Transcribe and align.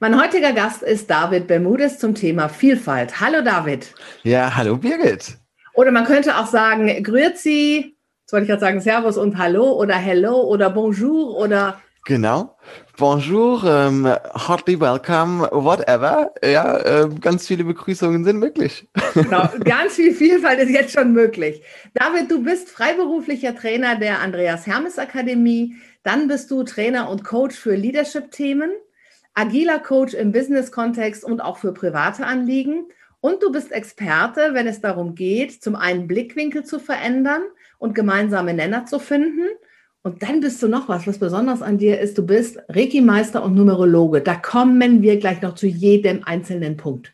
Mein 0.00 0.20
heutiger 0.20 0.52
Gast 0.52 0.84
ist 0.84 1.10
David 1.10 1.48
Bermudes 1.48 1.98
zum 1.98 2.14
Thema 2.14 2.48
Vielfalt. 2.48 3.20
Hallo 3.20 3.42
David. 3.42 3.92
Ja, 4.22 4.54
hallo 4.54 4.76
Birgit. 4.76 5.38
Oder 5.74 5.90
man 5.90 6.04
könnte 6.04 6.38
auch 6.38 6.46
sagen, 6.46 7.02
Grüezi, 7.02 7.96
jetzt 8.20 8.32
wollte 8.32 8.44
ich 8.44 8.48
gerade 8.48 8.60
sagen 8.60 8.80
Servus 8.80 9.16
und 9.16 9.38
Hallo 9.38 9.72
oder 9.72 9.96
Hello 9.96 10.42
oder 10.42 10.70
Bonjour 10.70 11.36
oder 11.36 11.82
Genau. 12.04 12.56
Bonjour, 12.96 13.64
ähm, 13.64 14.06
heartily 14.06 14.80
welcome, 14.80 15.48
whatever. 15.50 16.32
Ja, 16.44 16.78
äh, 16.78 17.08
ganz 17.20 17.48
viele 17.48 17.64
Begrüßungen 17.64 18.22
sind 18.22 18.38
möglich. 18.38 18.88
Genau, 19.14 19.48
ganz 19.64 19.94
viel 19.94 20.14
Vielfalt 20.14 20.60
ist 20.60 20.70
jetzt 20.70 20.92
schon 20.92 21.12
möglich. 21.12 21.60
David, 21.94 22.30
du 22.30 22.44
bist 22.44 22.70
freiberuflicher 22.70 23.56
Trainer 23.56 23.96
der 23.96 24.20
Andreas 24.20 24.64
Hermes 24.64 24.96
Akademie. 24.96 25.74
Dann 26.04 26.28
bist 26.28 26.52
du 26.52 26.62
Trainer 26.62 27.10
und 27.10 27.24
Coach 27.24 27.56
für 27.56 27.74
Leadership-Themen 27.74 28.70
agiler 29.38 29.78
Coach 29.78 30.14
im 30.14 30.32
Business-Kontext 30.32 31.22
und 31.22 31.40
auch 31.40 31.58
für 31.58 31.72
private 31.72 32.26
Anliegen. 32.26 32.86
Und 33.20 33.42
du 33.42 33.52
bist 33.52 33.70
Experte, 33.70 34.50
wenn 34.52 34.66
es 34.66 34.80
darum 34.80 35.14
geht, 35.14 35.62
zum 35.62 35.76
einen 35.76 36.08
Blickwinkel 36.08 36.64
zu 36.64 36.80
verändern 36.80 37.42
und 37.78 37.94
gemeinsame 37.94 38.52
Nenner 38.52 38.86
zu 38.86 38.98
finden. 38.98 39.46
Und 40.02 40.22
dann 40.22 40.40
bist 40.40 40.60
du 40.62 40.68
noch 40.68 40.88
was, 40.88 41.06
was 41.06 41.18
besonders 41.18 41.62
an 41.62 41.78
dir 41.78 42.00
ist. 42.00 42.18
Du 42.18 42.26
bist 42.26 42.58
Reiki-Meister 42.68 43.42
und 43.44 43.54
Numerologe. 43.54 44.22
Da 44.22 44.34
kommen 44.34 45.02
wir 45.02 45.18
gleich 45.18 45.40
noch 45.40 45.54
zu 45.54 45.66
jedem 45.66 46.24
einzelnen 46.24 46.76
Punkt. 46.76 47.12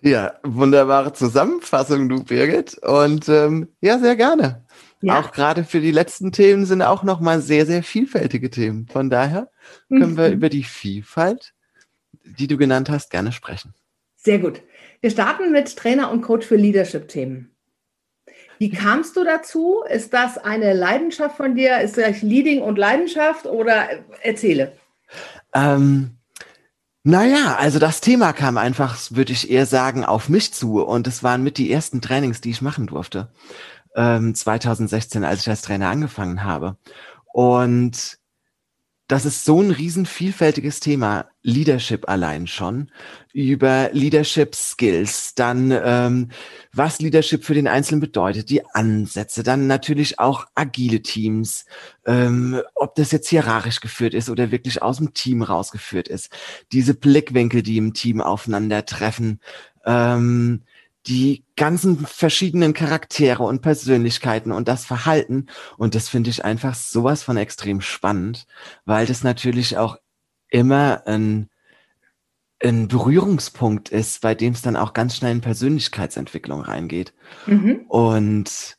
Ja, 0.00 0.34
wunderbare 0.44 1.12
Zusammenfassung, 1.12 2.08
du 2.08 2.22
Birgit. 2.24 2.78
Und 2.78 3.28
ähm, 3.28 3.68
ja, 3.80 3.98
sehr 3.98 4.16
gerne. 4.16 4.62
Ja. 5.00 5.20
Auch 5.20 5.32
gerade 5.32 5.64
für 5.64 5.80
die 5.80 5.92
letzten 5.92 6.32
Themen 6.32 6.66
sind 6.66 6.82
auch 6.82 7.04
nochmal 7.04 7.40
sehr, 7.40 7.66
sehr 7.66 7.82
vielfältige 7.82 8.50
Themen. 8.50 8.88
Von 8.88 9.10
daher 9.10 9.50
können 9.88 10.12
mhm. 10.12 10.16
wir 10.16 10.28
über 10.30 10.48
die 10.48 10.64
Vielfalt, 10.64 11.54
die 12.24 12.48
du 12.48 12.56
genannt 12.56 12.90
hast, 12.90 13.10
gerne 13.10 13.30
sprechen. 13.32 13.74
Sehr 14.16 14.38
gut. 14.38 14.60
Wir 15.00 15.10
starten 15.10 15.52
mit 15.52 15.76
Trainer 15.76 16.10
und 16.10 16.22
Coach 16.22 16.46
für 16.46 16.56
Leadership-Themen. 16.56 17.54
Wie 18.58 18.70
kamst 18.70 19.16
du 19.16 19.22
dazu? 19.22 19.82
Ist 19.88 20.12
das 20.12 20.36
eine 20.36 20.74
Leidenschaft 20.74 21.36
von 21.36 21.54
dir? 21.54 21.78
Ist 21.80 21.96
das 21.96 22.22
Leading 22.22 22.60
und 22.60 22.76
Leidenschaft 22.76 23.46
oder 23.46 23.88
erzähle? 24.22 24.72
Ähm, 25.54 26.16
naja, 27.04 27.56
also 27.56 27.78
das 27.78 28.00
Thema 28.00 28.32
kam 28.32 28.58
einfach, 28.58 28.98
würde 29.10 29.32
ich 29.32 29.48
eher 29.48 29.64
sagen, 29.64 30.04
auf 30.04 30.28
mich 30.28 30.52
zu. 30.52 30.82
Und 30.82 31.06
es 31.06 31.22
waren 31.22 31.44
mit 31.44 31.56
die 31.56 31.70
ersten 31.70 32.00
Trainings, 32.00 32.40
die 32.40 32.50
ich 32.50 32.60
machen 32.60 32.88
durfte 32.88 33.28
ähm, 33.96 34.34
2016, 34.34 35.24
als 35.24 35.42
ich 35.42 35.48
als 35.48 35.62
Trainer 35.62 35.88
angefangen 35.88 36.44
habe. 36.44 36.76
Und 37.32 38.18
das 39.08 39.24
ist 39.24 39.46
so 39.46 39.62
ein 39.62 39.70
riesen 39.70 40.04
vielfältiges 40.04 40.80
Thema, 40.80 41.30
Leadership 41.42 42.10
allein 42.10 42.46
schon, 42.46 42.90
über 43.32 43.88
Leadership 43.92 44.54
Skills, 44.54 45.34
dann 45.34 45.70
ähm, 45.72 46.28
was 46.74 47.00
Leadership 47.00 47.42
für 47.42 47.54
den 47.54 47.68
Einzelnen 47.68 48.02
bedeutet, 48.02 48.50
die 48.50 48.66
Ansätze, 48.74 49.42
dann 49.42 49.66
natürlich 49.66 50.18
auch 50.18 50.44
agile 50.54 51.00
Teams, 51.00 51.64
ähm, 52.04 52.60
ob 52.74 52.96
das 52.96 53.10
jetzt 53.10 53.30
hierarchisch 53.30 53.80
geführt 53.80 54.12
ist 54.12 54.28
oder 54.28 54.50
wirklich 54.50 54.82
aus 54.82 54.98
dem 54.98 55.14
Team 55.14 55.40
rausgeführt 55.40 56.08
ist, 56.08 56.30
diese 56.72 56.92
Blickwinkel, 56.92 57.62
die 57.62 57.78
im 57.78 57.94
Team 57.94 58.20
aufeinandertreffen, 58.20 59.40
ähm, 59.86 60.64
die 61.08 61.44
ganzen 61.56 62.06
verschiedenen 62.06 62.74
Charaktere 62.74 63.42
und 63.42 63.62
Persönlichkeiten 63.62 64.52
und 64.52 64.68
das 64.68 64.84
Verhalten. 64.84 65.46
Und 65.76 65.94
das 65.94 66.08
finde 66.08 66.30
ich 66.30 66.44
einfach 66.44 66.74
sowas 66.74 67.22
von 67.22 67.36
extrem 67.36 67.80
spannend, 67.80 68.46
weil 68.84 69.06
das 69.06 69.24
natürlich 69.24 69.78
auch 69.78 69.96
immer 70.50 71.02
ein, 71.06 71.48
ein 72.62 72.88
Berührungspunkt 72.88 73.88
ist, 73.88 74.20
bei 74.20 74.34
dem 74.34 74.52
es 74.52 74.62
dann 74.62 74.76
auch 74.76 74.92
ganz 74.92 75.16
schnell 75.16 75.32
in 75.32 75.40
Persönlichkeitsentwicklung 75.40 76.60
reingeht. 76.60 77.14
Mhm. 77.46 77.84
Und 77.88 78.76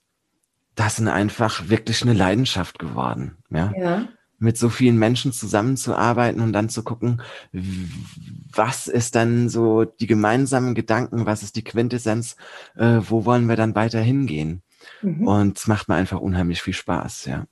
das 0.76 0.96
sind 0.98 1.08
einfach 1.08 1.68
wirklich 1.70 2.04
eine 2.04 2.14
Leidenschaft 2.14 2.80
geworden. 2.80 3.38
Ja. 3.50 3.74
ja 3.76 4.08
mit 4.40 4.58
so 4.58 4.70
vielen 4.70 4.98
Menschen 4.98 5.32
zusammenzuarbeiten 5.32 6.42
und 6.42 6.54
dann 6.54 6.70
zu 6.70 6.84
gucken, 6.84 7.22
was 7.52 8.88
ist 8.88 9.16
dann 9.16 9.50
so 9.50 9.86
die 9.86 10.08
gemeinsamen 10.08 10.76
Gedanken, 10.76 11.26
was 11.26 11.44
ist 11.44 11.56
die 11.56 11.64
Quintessenz, 11.64 12.36
äh, 12.76 13.00
wo 13.02 13.26
wollen 13.26 13.48
wir 13.48 13.56
dann 13.56 13.76
weiter 13.76 14.00
hingehen? 14.00 14.62
Mhm. 15.02 15.28
Und 15.28 15.58
es 15.58 15.68
macht 15.68 15.90
mir 15.90 15.96
einfach 15.96 16.20
unheimlich 16.20 16.62
viel 16.62 16.74
Spaß, 16.74 17.26
ja. 17.26 17.46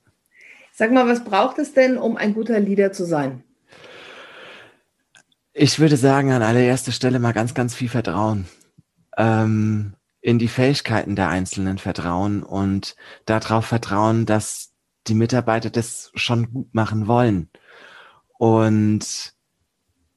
Sag 0.72 0.92
mal, 0.92 1.08
was 1.08 1.24
braucht 1.24 1.58
es 1.58 1.74
denn, 1.74 1.98
um 1.98 2.16
ein 2.16 2.34
guter 2.34 2.60
Leader 2.60 2.92
zu 2.92 3.04
sein? 3.04 3.42
Ich 5.52 5.80
würde 5.80 5.96
sagen, 5.96 6.30
an 6.30 6.42
allererster 6.42 6.92
Stelle 6.92 7.18
mal 7.18 7.32
ganz, 7.32 7.52
ganz 7.52 7.74
viel 7.74 7.88
Vertrauen. 7.88 8.46
Ähm, 9.16 9.94
in 10.20 10.38
die 10.38 10.48
Fähigkeiten 10.48 11.16
der 11.16 11.30
Einzelnen 11.30 11.78
vertrauen 11.78 12.42
und 12.42 12.94
darauf 13.24 13.66
vertrauen, 13.66 14.24
dass 14.24 14.72
die 15.08 15.14
Mitarbeiter 15.14 15.70
das 15.70 16.10
schon 16.14 16.52
gut 16.52 16.74
machen 16.74 17.06
wollen. 17.06 17.48
Und 18.38 19.34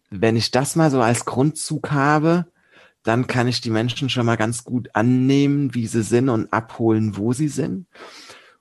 wenn 0.09 0.35
ich 0.35 0.51
das 0.51 0.75
mal 0.75 0.91
so 0.91 1.01
als 1.01 1.25
Grundzug 1.25 1.91
habe, 1.91 2.45
dann 3.03 3.27
kann 3.27 3.47
ich 3.47 3.61
die 3.61 3.71
Menschen 3.71 4.09
schon 4.09 4.25
mal 4.25 4.37
ganz 4.37 4.63
gut 4.63 4.89
annehmen, 4.93 5.73
wie 5.73 5.87
sie 5.87 6.03
sind 6.03 6.29
und 6.29 6.53
abholen, 6.53 7.17
wo 7.17 7.33
sie 7.33 7.47
sind. 7.47 7.87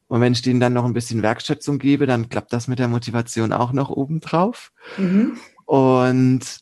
Und 0.08 0.20
wenn 0.20 0.32
ich 0.32 0.42
denen 0.42 0.60
dann 0.60 0.72
noch 0.72 0.84
ein 0.84 0.94
bisschen 0.94 1.22
Werkschätzung 1.22 1.78
gebe, 1.78 2.06
dann 2.06 2.28
klappt 2.28 2.52
das 2.52 2.66
mit 2.66 2.78
der 2.78 2.88
Motivation 2.88 3.52
auch 3.52 3.72
noch 3.72 3.90
obendrauf. 3.90 4.72
Mhm. 4.96 5.36
Und 5.66 6.60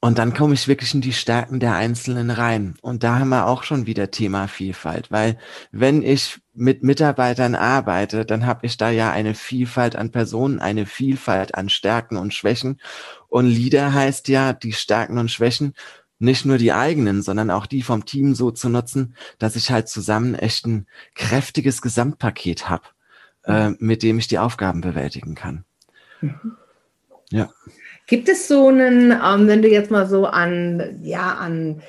und 0.00 0.18
dann 0.18 0.32
komme 0.32 0.54
ich 0.54 0.68
wirklich 0.68 0.94
in 0.94 1.00
die 1.00 1.12
Stärken 1.12 1.58
der 1.58 1.74
Einzelnen 1.74 2.30
rein. 2.30 2.76
Und 2.82 3.02
da 3.02 3.18
haben 3.18 3.30
wir 3.30 3.46
auch 3.46 3.64
schon 3.64 3.86
wieder 3.86 4.12
Thema 4.12 4.46
Vielfalt, 4.46 5.10
weil 5.10 5.38
wenn 5.72 6.02
ich 6.02 6.40
mit 6.54 6.84
Mitarbeitern 6.84 7.56
arbeite, 7.56 8.24
dann 8.24 8.46
habe 8.46 8.64
ich 8.66 8.76
da 8.76 8.90
ja 8.90 9.10
eine 9.10 9.34
Vielfalt 9.34 9.96
an 9.96 10.12
Personen, 10.12 10.60
eine 10.60 10.86
Vielfalt 10.86 11.56
an 11.56 11.68
Stärken 11.68 12.16
und 12.16 12.32
Schwächen. 12.32 12.80
Und 13.28 13.46
Leader 13.46 13.92
heißt 13.92 14.28
ja, 14.28 14.52
die 14.52 14.72
Stärken 14.72 15.18
und 15.18 15.32
Schwächen, 15.32 15.74
nicht 16.20 16.44
nur 16.44 16.58
die 16.58 16.72
eigenen, 16.72 17.22
sondern 17.22 17.50
auch 17.50 17.66
die 17.66 17.82
vom 17.82 18.04
Team 18.04 18.34
so 18.36 18.52
zu 18.52 18.68
nutzen, 18.68 19.16
dass 19.38 19.56
ich 19.56 19.70
halt 19.70 19.88
zusammen 19.88 20.34
echt 20.34 20.66
ein 20.66 20.86
kräftiges 21.16 21.82
Gesamtpaket 21.82 22.68
habe, 22.68 22.84
äh, 23.44 23.70
mit 23.78 24.04
dem 24.04 24.18
ich 24.18 24.28
die 24.28 24.38
Aufgaben 24.38 24.80
bewältigen 24.80 25.34
kann. 25.34 25.64
Mhm. 26.20 26.56
Ja. 27.30 27.50
Gibt 28.08 28.30
es 28.30 28.48
so 28.48 28.68
einen, 28.68 29.12
ähm, 29.12 29.46
wenn 29.46 29.60
du 29.60 29.68
jetzt 29.68 29.90
mal 29.90 30.08
so 30.08 30.24
an, 30.24 30.98
ja, 31.02 31.34
an 31.34 31.82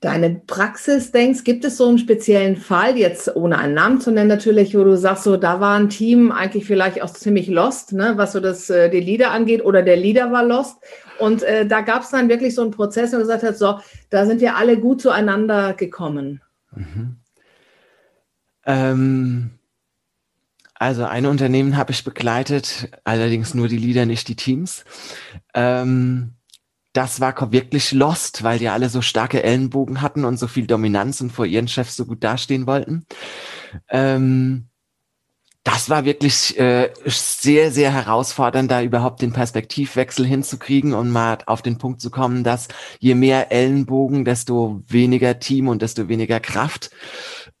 deine 0.00 0.40
Praxis 0.46 1.12
denkst, 1.12 1.44
gibt 1.44 1.64
es 1.64 1.76
so 1.76 1.88
einen 1.88 1.98
speziellen 1.98 2.56
Fall, 2.56 2.96
jetzt 2.96 3.36
ohne 3.36 3.58
einen 3.58 3.74
Namen 3.74 4.00
zu 4.00 4.10
nennen 4.10 4.28
natürlich, 4.28 4.74
wo 4.74 4.82
du 4.82 4.96
sagst, 4.96 5.24
so 5.24 5.36
da 5.36 5.60
war 5.60 5.78
ein 5.78 5.90
Team 5.90 6.32
eigentlich 6.32 6.64
vielleicht 6.64 7.02
auch 7.02 7.12
ziemlich 7.12 7.48
lost, 7.48 7.92
ne, 7.92 8.14
was 8.16 8.32
so 8.32 8.40
das 8.40 8.70
äh, 8.70 8.88
die 8.88 9.00
Leader 9.00 9.30
angeht, 9.30 9.62
oder 9.62 9.82
der 9.82 9.96
Leader 9.96 10.32
war 10.32 10.42
lost. 10.42 10.78
Und 11.18 11.42
äh, 11.42 11.66
da 11.66 11.82
gab 11.82 12.02
es 12.02 12.10
dann 12.10 12.30
wirklich 12.30 12.54
so 12.54 12.62
einen 12.62 12.70
Prozess, 12.70 13.12
wo 13.12 13.16
du 13.16 13.22
gesagt 13.22 13.42
hast, 13.42 13.58
so, 13.58 13.78
da 14.08 14.24
sind 14.24 14.40
wir 14.40 14.56
alle 14.56 14.78
gut 14.78 15.02
zueinander 15.02 15.74
gekommen. 15.74 16.40
Mhm. 16.74 17.16
Ähm, 18.64 19.57
also 20.78 21.04
ein 21.04 21.26
Unternehmen 21.26 21.76
habe 21.76 21.92
ich 21.92 22.04
begleitet, 22.04 22.90
allerdings 23.04 23.54
nur 23.54 23.68
die 23.68 23.78
Leader, 23.78 24.06
nicht 24.06 24.28
die 24.28 24.36
Teams. 24.36 24.84
Ähm, 25.54 26.34
das 26.92 27.20
war 27.20 27.52
wirklich 27.52 27.92
lost, 27.92 28.42
weil 28.42 28.58
die 28.58 28.68
alle 28.68 28.88
so 28.88 29.02
starke 29.02 29.42
Ellenbogen 29.42 30.00
hatten 30.02 30.24
und 30.24 30.38
so 30.38 30.46
viel 30.46 30.66
Dominanz 30.66 31.20
und 31.20 31.30
vor 31.30 31.46
ihren 31.46 31.68
Chefs 31.68 31.96
so 31.96 32.06
gut 32.06 32.24
dastehen 32.24 32.66
wollten. 32.66 33.06
Ähm, 33.88 34.68
das 35.64 35.90
war 35.90 36.04
wirklich 36.04 36.58
äh, 36.58 36.92
sehr, 37.04 37.70
sehr 37.72 37.92
herausfordernd, 37.92 38.70
da 38.70 38.80
überhaupt 38.80 39.20
den 39.20 39.32
Perspektivwechsel 39.32 40.24
hinzukriegen 40.24 40.94
und 40.94 41.10
mal 41.10 41.38
auf 41.46 41.60
den 41.60 41.76
Punkt 41.76 42.00
zu 42.00 42.10
kommen, 42.10 42.42
dass 42.42 42.68
je 43.00 43.14
mehr 43.14 43.52
Ellenbogen, 43.52 44.24
desto 44.24 44.82
weniger 44.86 45.40
Team 45.40 45.68
und 45.68 45.82
desto 45.82 46.08
weniger 46.08 46.40
Kraft 46.40 46.90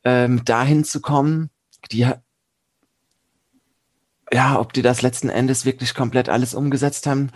ähm, 0.04 0.42
dahin 0.44 0.84
zu 0.84 1.00
kommen. 1.00 1.50
Die 1.92 2.06
ja, 4.32 4.58
ob 4.58 4.72
die 4.72 4.82
das 4.82 5.02
letzten 5.02 5.28
Endes 5.28 5.64
wirklich 5.64 5.94
komplett 5.94 6.28
alles 6.28 6.54
umgesetzt 6.54 7.06
haben, 7.06 7.30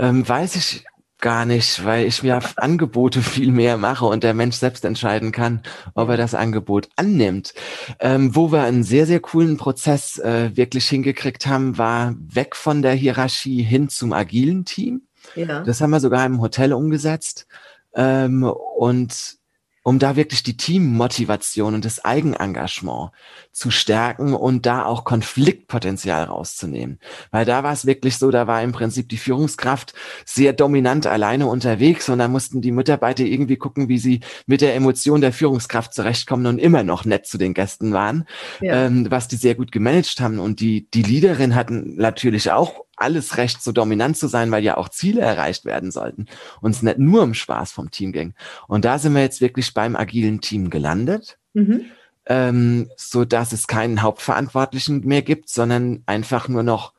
Ähm, 0.00 0.28
weiß 0.28 0.54
ich 0.54 0.84
gar 1.20 1.44
nicht, 1.44 1.84
weil 1.84 2.06
ich 2.06 2.22
mir 2.22 2.40
Angebote 2.56 3.22
viel 3.22 3.50
mehr 3.50 3.76
mache 3.76 4.06
und 4.06 4.22
der 4.22 4.34
Mensch 4.34 4.56
selbst 4.56 4.84
entscheiden 4.84 5.32
kann, 5.32 5.62
ob 5.94 6.08
er 6.08 6.16
das 6.16 6.34
Angebot 6.34 6.88
annimmt. 6.96 7.54
Ähm, 8.00 8.34
wo 8.34 8.52
wir 8.52 8.62
einen 8.62 8.84
sehr, 8.84 9.06
sehr 9.06 9.20
coolen 9.20 9.56
Prozess 9.56 10.18
äh, 10.18 10.56
wirklich 10.56 10.88
hingekriegt 10.88 11.46
haben, 11.46 11.78
war 11.78 12.14
weg 12.18 12.54
von 12.56 12.82
der 12.82 12.92
Hierarchie 12.94 13.62
hin 13.62 13.88
zum 13.88 14.12
agilen 14.12 14.64
Team. 14.64 15.02
Ja. 15.34 15.62
Das 15.62 15.80
haben 15.80 15.90
wir 15.90 16.00
sogar 16.00 16.24
im 16.24 16.40
Hotel 16.40 16.72
umgesetzt. 16.72 17.46
Ähm, 17.94 18.44
und 18.44 19.38
um 19.88 19.98
da 19.98 20.16
wirklich 20.16 20.42
die 20.42 20.58
Teammotivation 20.58 21.74
und 21.74 21.82
das 21.82 22.04
Eigenengagement 22.04 23.10
zu 23.52 23.70
stärken 23.70 24.34
und 24.34 24.66
da 24.66 24.84
auch 24.84 25.04
Konfliktpotenzial 25.04 26.24
rauszunehmen. 26.24 26.98
Weil 27.30 27.46
da 27.46 27.62
war 27.62 27.72
es 27.72 27.86
wirklich 27.86 28.18
so, 28.18 28.30
da 28.30 28.46
war 28.46 28.62
im 28.62 28.72
Prinzip 28.72 29.08
die 29.08 29.16
Führungskraft 29.16 29.94
sehr 30.26 30.52
dominant 30.52 31.06
alleine 31.06 31.46
unterwegs 31.46 32.10
und 32.10 32.18
da 32.18 32.28
mussten 32.28 32.60
die 32.60 32.70
Mitarbeiter 32.70 33.24
irgendwie 33.24 33.56
gucken, 33.56 33.88
wie 33.88 33.96
sie 33.96 34.20
mit 34.44 34.60
der 34.60 34.74
Emotion 34.74 35.22
der 35.22 35.32
Führungskraft 35.32 35.94
zurechtkommen 35.94 36.44
und 36.44 36.58
immer 36.58 36.82
noch 36.82 37.06
nett 37.06 37.26
zu 37.26 37.38
den 37.38 37.54
Gästen 37.54 37.94
waren, 37.94 38.28
ja. 38.60 38.84
ähm, 38.84 39.06
was 39.08 39.26
die 39.28 39.36
sehr 39.36 39.54
gut 39.54 39.72
gemanagt 39.72 40.20
haben. 40.20 40.38
Und 40.38 40.60
die, 40.60 40.86
die 40.90 41.02
Leaderin 41.02 41.54
hatten 41.54 41.96
natürlich 41.96 42.50
auch 42.50 42.84
alles 43.00 43.36
recht, 43.36 43.62
so 43.62 43.72
dominant 43.72 44.16
zu 44.16 44.28
sein, 44.28 44.50
weil 44.50 44.64
ja 44.64 44.76
auch 44.76 44.88
Ziele 44.88 45.20
erreicht 45.20 45.64
werden 45.64 45.90
sollten 45.90 46.26
und 46.60 46.72
es 46.72 46.82
nicht 46.82 46.98
nur 46.98 47.22
um 47.22 47.34
Spaß 47.34 47.72
vom 47.72 47.90
Team 47.90 48.12
ging. 48.12 48.34
Und 48.66 48.84
da 48.84 48.98
sind 48.98 49.14
wir 49.14 49.22
jetzt 49.22 49.40
wirklich 49.40 49.74
beim 49.74 49.96
agilen 49.96 50.40
Team 50.40 50.70
gelandet, 50.70 51.38
mhm. 51.54 51.86
ähm, 52.26 52.90
so 52.96 53.24
dass 53.24 53.52
es 53.52 53.66
keinen 53.66 54.02
Hauptverantwortlichen 54.02 55.06
mehr 55.06 55.22
gibt, 55.22 55.48
sondern 55.48 56.02
einfach 56.06 56.48
nur 56.48 56.62
noch 56.62 56.92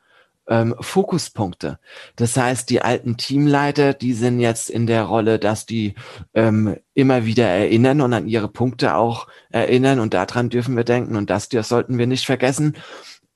ähm, 0.50 0.74
Fokuspunkte. 0.80 1.78
Das 2.16 2.36
heißt, 2.36 2.68
die 2.68 2.82
alten 2.82 3.16
Teamleiter, 3.16 3.94
die 3.94 4.12
sind 4.12 4.40
jetzt 4.40 4.68
in 4.68 4.86
der 4.86 5.04
Rolle, 5.04 5.38
dass 5.38 5.64
die 5.64 5.94
ähm, 6.34 6.76
immer 6.92 7.24
wieder 7.24 7.46
erinnern 7.46 8.00
und 8.00 8.12
an 8.12 8.26
ihre 8.26 8.48
Punkte 8.48 8.96
auch 8.96 9.28
erinnern 9.50 10.00
und 10.00 10.12
daran 10.12 10.50
dürfen 10.50 10.76
wir 10.76 10.84
denken 10.84 11.16
und 11.16 11.30
das, 11.30 11.48
das 11.48 11.68
sollten 11.68 11.98
wir 11.98 12.06
nicht 12.06 12.26
vergessen. 12.26 12.76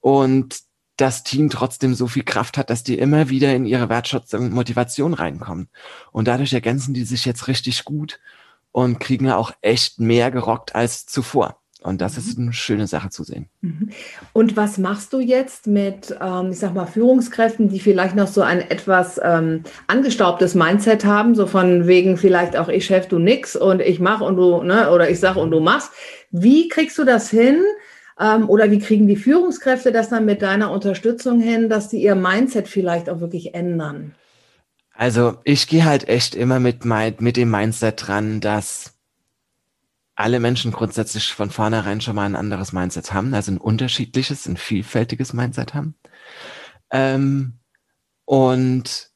Und 0.01 0.59
das 0.97 1.25
Team 1.25 1.51
trotzdem 1.51 1.95
so 1.95 2.07
viel 2.07 2.25
Kraft 2.25 2.57
hat, 2.57 2.71
dass 2.71 2.85
die 2.85 2.99
immer 2.99 3.29
wieder 3.29 3.55
in 3.55 3.67
ihre 3.67 3.89
Wertschätzung 3.89 4.47
und 4.47 4.53
Motivation 4.53 5.15
reinkommen. 5.15 5.69
Und 6.13 6.29
dadurch 6.29 6.53
ergänzen 6.53 6.95
die 6.95 7.05
sich 7.05 7.25
jetzt 7.25 7.49
richtig 7.49 7.85
gut 7.85 8.21
und 8.73 9.01
kriegen 9.01 9.27
ja 9.27 9.37
auch 9.37 9.53
echt 9.61 10.01
mehr 10.01 10.31
gerockt 10.31 10.75
als 10.75 11.07
zuvor. 11.07 11.61
Und 11.85 12.01
das 12.01 12.17
ist 12.17 12.39
mhm. 12.39 12.45
eine 12.45 12.53
schöne 12.55 12.87
Sache 12.87 13.11
zu 13.11 13.25
sehen. 13.25 13.51
Mhm. 13.61 13.91
Und 14.33 14.57
was 14.57 14.79
machst 14.79 15.13
du 15.13 15.21
jetzt 15.21 15.67
mit, 15.67 16.17
ähm, 16.19 16.51
ich 16.51 16.59
sag 16.59 16.73
mal, 16.73 16.87
Führungskräften, 16.87 17.69
die 17.69 17.79
vielleicht 17.79 18.15
noch 18.15 18.27
so 18.27 18.41
ein 18.41 18.63
etwas 18.63 19.21
ähm, 19.23 19.65
angestaubtes 19.87 20.55
Mindset 20.55 21.05
haben, 21.05 21.35
so 21.35 21.47
von 21.47 21.87
wegen 21.87 22.17
vielleicht 22.17 22.57
auch 22.57 22.69
ich 22.69 22.87
Chef, 22.87 23.07
du 23.07 23.19
nix 23.19 23.55
und 23.55 23.81
ich 23.81 24.01
mach 24.01 24.23
und 24.23 24.37
du, 24.37 24.63
ne, 24.63 24.91
oder 24.91 25.11
ich 25.11 25.21
sag 25.21 25.37
und 25.37 25.51
du 25.51 25.61
machst. 25.61 25.91
Wie 26.31 26.69
kriegst 26.69 26.97
du 26.97 27.05
das 27.05 27.29
hin, 27.29 27.63
oder 28.17 28.71
wie 28.71 28.79
kriegen 28.79 29.07
die 29.07 29.17
Führungskräfte 29.17 29.91
das 29.91 30.09
dann 30.09 30.25
mit 30.25 30.43
deiner 30.43 30.71
Unterstützung 30.71 31.41
hin, 31.41 31.69
dass 31.69 31.91
sie 31.91 32.01
ihr 32.01 32.15
Mindset 32.15 32.69
vielleicht 32.69 33.11
auch 33.11 33.21
wirklich 33.21 33.55
ändern? 33.55 34.15
Also 34.93 35.39
ich 35.43 35.67
gehe 35.67 35.85
halt 35.85 36.09
echt 36.09 36.37
immer 36.37 36.61
mit, 36.61 36.85
mein, 36.85 37.17
mit 37.19 37.37
dem 37.37 37.51
Mindset 37.51 38.07
dran, 38.07 38.41
dass 38.41 38.95
alle 40.15 40.39
Menschen 40.39 40.71
grundsätzlich 40.71 41.33
von 41.33 41.51
vornherein 41.51 42.01
schon 42.01 42.15
mal 42.15 42.27
ein 42.27 42.37
anderes 42.37 42.73
Mindset 42.73 43.13
haben, 43.13 43.35
also 43.35 43.51
ein 43.51 43.59
unterschiedliches, 43.59 44.47
ein 44.47 44.57
vielfältiges 44.57 45.33
Mindset 45.33 45.75
haben. 45.75 45.97
Ähm, 46.91 47.55
und 48.25 49.11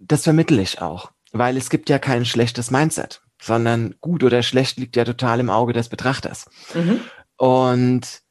das 0.00 0.24
vermittle 0.24 0.60
ich 0.60 0.82
auch, 0.82 1.12
weil 1.32 1.56
es 1.56 1.70
gibt 1.70 1.88
ja 1.88 2.00
kein 2.00 2.24
schlechtes 2.24 2.72
Mindset, 2.72 3.22
sondern 3.40 3.94
gut 4.00 4.24
oder 4.24 4.42
schlecht 4.42 4.78
liegt 4.78 4.96
ja 4.96 5.04
total 5.04 5.38
im 5.38 5.50
Auge 5.50 5.72
des 5.72 5.88
Betrachters. 5.88 6.50
Mhm. 6.74 7.00
Und 7.36 8.22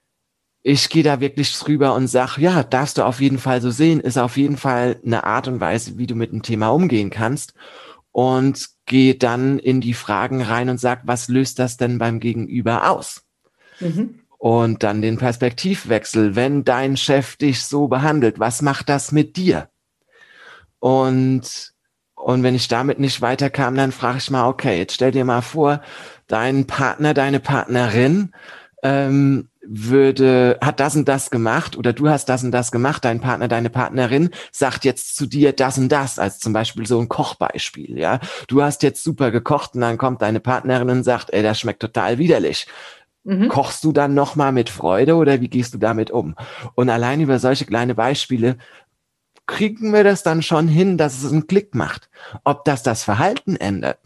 ich 0.61 0.89
gehe 0.89 1.03
da 1.03 1.19
wirklich 1.19 1.57
drüber 1.57 1.93
und 1.95 2.07
sag, 2.07 2.37
ja, 2.37 2.63
darfst 2.63 2.97
du 2.97 3.03
auf 3.03 3.21
jeden 3.21 3.39
Fall 3.39 3.61
so 3.61 3.71
sehen, 3.71 3.99
ist 3.99 4.17
auf 4.17 4.37
jeden 4.37 4.57
Fall 4.57 4.99
eine 5.05 5.23
Art 5.23 5.47
und 5.47 5.59
Weise, 5.59 5.97
wie 5.97 6.07
du 6.07 6.15
mit 6.15 6.31
dem 6.31 6.41
Thema 6.41 6.69
umgehen 6.69 7.09
kannst. 7.09 7.53
Und 8.11 8.67
gehe 8.85 9.15
dann 9.15 9.59
in 9.59 9.81
die 9.81 9.93
Fragen 9.93 10.41
rein 10.41 10.69
und 10.69 10.79
sag, 10.79 11.01
was 11.05 11.27
löst 11.27 11.59
das 11.59 11.77
denn 11.77 11.99
beim 11.99 12.19
Gegenüber 12.19 12.89
aus? 12.89 13.21
Mhm. 13.79 14.21
Und 14.37 14.83
dann 14.83 15.01
den 15.01 15.17
Perspektivwechsel. 15.17 16.35
Wenn 16.35 16.63
dein 16.63 16.97
Chef 16.97 17.37
dich 17.37 17.63
so 17.63 17.87
behandelt, 17.87 18.39
was 18.39 18.61
macht 18.61 18.89
das 18.89 19.11
mit 19.11 19.37
dir? 19.37 19.69
Und, 20.79 21.73
und 22.15 22.43
wenn 22.43 22.55
ich 22.55 22.67
damit 22.67 22.99
nicht 22.99 23.21
weiterkam, 23.21 23.75
dann 23.75 23.91
frage 23.91 24.17
ich 24.17 24.31
mal, 24.31 24.47
okay, 24.47 24.77
jetzt 24.77 24.95
stell 24.95 25.11
dir 25.11 25.23
mal 25.23 25.41
vor, 25.41 25.81
dein 26.27 26.67
Partner, 26.67 27.13
deine 27.13 27.39
Partnerin 27.39 28.33
ähm, 28.81 29.49
würde, 29.71 30.57
hat 30.61 30.79
das 30.79 30.95
und 30.95 31.07
das 31.07 31.29
gemacht 31.29 31.77
oder 31.77 31.93
du 31.93 32.09
hast 32.09 32.25
das 32.27 32.43
und 32.43 32.51
das 32.51 32.71
gemacht, 32.71 33.05
dein 33.05 33.21
Partner, 33.21 33.47
deine 33.47 33.69
Partnerin 33.69 34.31
sagt 34.51 34.83
jetzt 34.83 35.15
zu 35.15 35.27
dir 35.27 35.53
das 35.53 35.77
und 35.77 35.89
das, 35.89 36.17
als 36.17 36.39
zum 36.39 36.53
Beispiel 36.53 36.87
so 36.87 36.99
ein 36.99 37.07
Kochbeispiel, 37.07 37.99
ja. 37.99 38.19
Du 38.47 38.63
hast 38.63 38.81
jetzt 38.81 39.03
super 39.03 39.29
gekocht 39.29 39.75
und 39.75 39.81
dann 39.81 39.99
kommt 39.99 40.23
deine 40.23 40.39
Partnerin 40.39 40.89
und 40.89 41.03
sagt, 41.03 41.31
ey, 41.31 41.43
das 41.43 41.59
schmeckt 41.59 41.81
total 41.81 42.17
widerlich. 42.17 42.65
Mhm. 43.23 43.49
Kochst 43.49 43.83
du 43.83 43.91
dann 43.91 44.15
nochmal 44.15 44.51
mit 44.51 44.71
Freude 44.71 45.15
oder 45.15 45.39
wie 45.39 45.49
gehst 45.49 45.75
du 45.75 45.77
damit 45.77 46.09
um? 46.09 46.35
Und 46.73 46.89
allein 46.89 47.21
über 47.21 47.37
solche 47.37 47.65
kleine 47.65 47.93
Beispiele 47.93 48.57
kriegen 49.45 49.93
wir 49.93 50.03
das 50.03 50.23
dann 50.23 50.41
schon 50.41 50.67
hin, 50.67 50.97
dass 50.97 51.21
es 51.21 51.31
einen 51.31 51.45
Klick 51.45 51.75
macht. 51.75 52.09
Ob 52.43 52.65
das 52.65 52.81
das 52.81 53.03
Verhalten 53.03 53.55
ändert, 53.55 53.99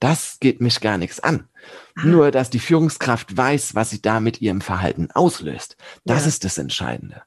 das 0.00 0.38
geht 0.40 0.60
mich 0.60 0.80
gar 0.80 0.98
nichts 0.98 1.20
an. 1.20 1.48
Ah. 1.96 2.04
Nur, 2.04 2.30
dass 2.30 2.50
die 2.50 2.58
Führungskraft 2.58 3.36
weiß, 3.36 3.74
was 3.74 3.90
sie 3.90 4.02
da 4.02 4.20
mit 4.20 4.40
ihrem 4.40 4.60
Verhalten 4.60 5.08
auslöst. 5.12 5.76
Das 6.04 6.22
ja. 6.22 6.28
ist 6.28 6.44
das 6.44 6.58
Entscheidende. 6.58 7.22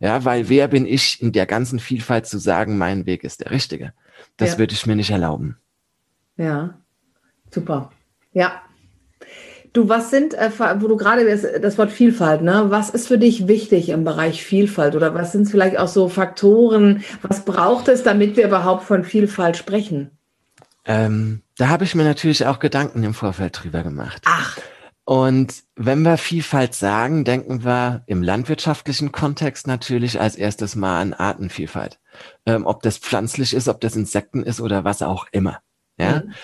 Ja, 0.00 0.24
weil 0.24 0.48
wer 0.48 0.68
bin 0.68 0.86
ich 0.86 1.20
in 1.20 1.32
der 1.32 1.46
ganzen 1.46 1.80
Vielfalt 1.80 2.26
zu 2.26 2.38
sagen, 2.38 2.78
mein 2.78 3.06
Weg 3.06 3.24
ist 3.24 3.40
der 3.40 3.50
richtige? 3.50 3.92
Das 4.36 4.52
ja. 4.52 4.58
würde 4.58 4.74
ich 4.74 4.86
mir 4.86 4.96
nicht 4.96 5.10
erlauben. 5.10 5.58
Ja, 6.36 6.78
super. 7.50 7.90
Ja. 8.32 8.62
Du, 9.72 9.88
was 9.88 10.10
sind, 10.10 10.34
äh, 10.34 10.50
wo 10.80 10.88
du 10.88 10.96
gerade 10.96 11.60
das 11.60 11.78
Wort 11.78 11.90
Vielfalt, 11.90 12.42
ne? 12.42 12.66
Was 12.68 12.90
ist 12.90 13.06
für 13.06 13.18
dich 13.18 13.48
wichtig 13.48 13.90
im 13.90 14.02
Bereich 14.02 14.42
Vielfalt 14.42 14.96
oder 14.96 15.14
was 15.14 15.32
sind 15.32 15.46
vielleicht 15.46 15.78
auch 15.78 15.88
so 15.88 16.08
Faktoren? 16.08 17.04
Was 17.22 17.44
braucht 17.44 17.88
es, 17.88 18.02
damit 18.02 18.36
wir 18.36 18.46
überhaupt 18.46 18.84
von 18.84 19.04
Vielfalt 19.04 19.56
sprechen? 19.56 20.10
Ähm, 20.84 21.42
da 21.58 21.68
habe 21.68 21.84
ich 21.84 21.94
mir 21.94 22.04
natürlich 22.04 22.46
auch 22.46 22.60
Gedanken 22.60 23.02
im 23.02 23.14
Vorfeld 23.14 23.62
drüber 23.62 23.82
gemacht. 23.82 24.22
Ach. 24.24 24.58
Und 25.04 25.64
wenn 25.74 26.02
wir 26.02 26.18
Vielfalt 26.18 26.74
sagen, 26.74 27.24
denken 27.24 27.64
wir 27.64 28.02
im 28.06 28.22
landwirtschaftlichen 28.22 29.10
Kontext 29.10 29.66
natürlich 29.66 30.20
als 30.20 30.36
erstes 30.36 30.76
mal 30.76 31.00
an 31.00 31.14
Artenvielfalt. 31.14 31.98
Ähm, 32.46 32.66
ob 32.66 32.82
das 32.82 32.98
pflanzlich 32.98 33.54
ist, 33.54 33.68
ob 33.68 33.80
das 33.80 33.96
Insekten 33.96 34.42
ist 34.42 34.60
oder 34.60 34.84
was 34.84 35.02
auch 35.02 35.26
immer. 35.32 35.60
Ja? 35.98 36.20
Mhm. 36.20 36.34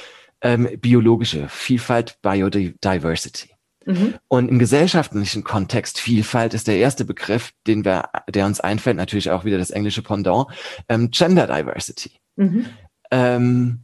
Ähm, 0.40 0.80
biologische 0.80 1.48
Vielfalt, 1.48 2.18
Biodiversity. 2.22 3.50
Mhm. 3.86 4.14
Und 4.28 4.48
im 4.48 4.58
gesellschaftlichen 4.58 5.44
Kontext 5.44 6.00
Vielfalt 6.00 6.54
ist 6.54 6.66
der 6.66 6.78
erste 6.78 7.04
Begriff, 7.04 7.52
den 7.66 7.84
wir, 7.84 8.08
der 8.28 8.46
uns 8.46 8.60
einfällt, 8.60 8.96
natürlich 8.96 9.30
auch 9.30 9.44
wieder 9.44 9.58
das 9.58 9.70
englische 9.70 10.02
Pendant, 10.02 10.46
ähm, 10.88 11.10
Gender 11.10 11.46
Diversity. 11.46 12.12
Mhm. 12.36 12.66
Ähm, 13.10 13.80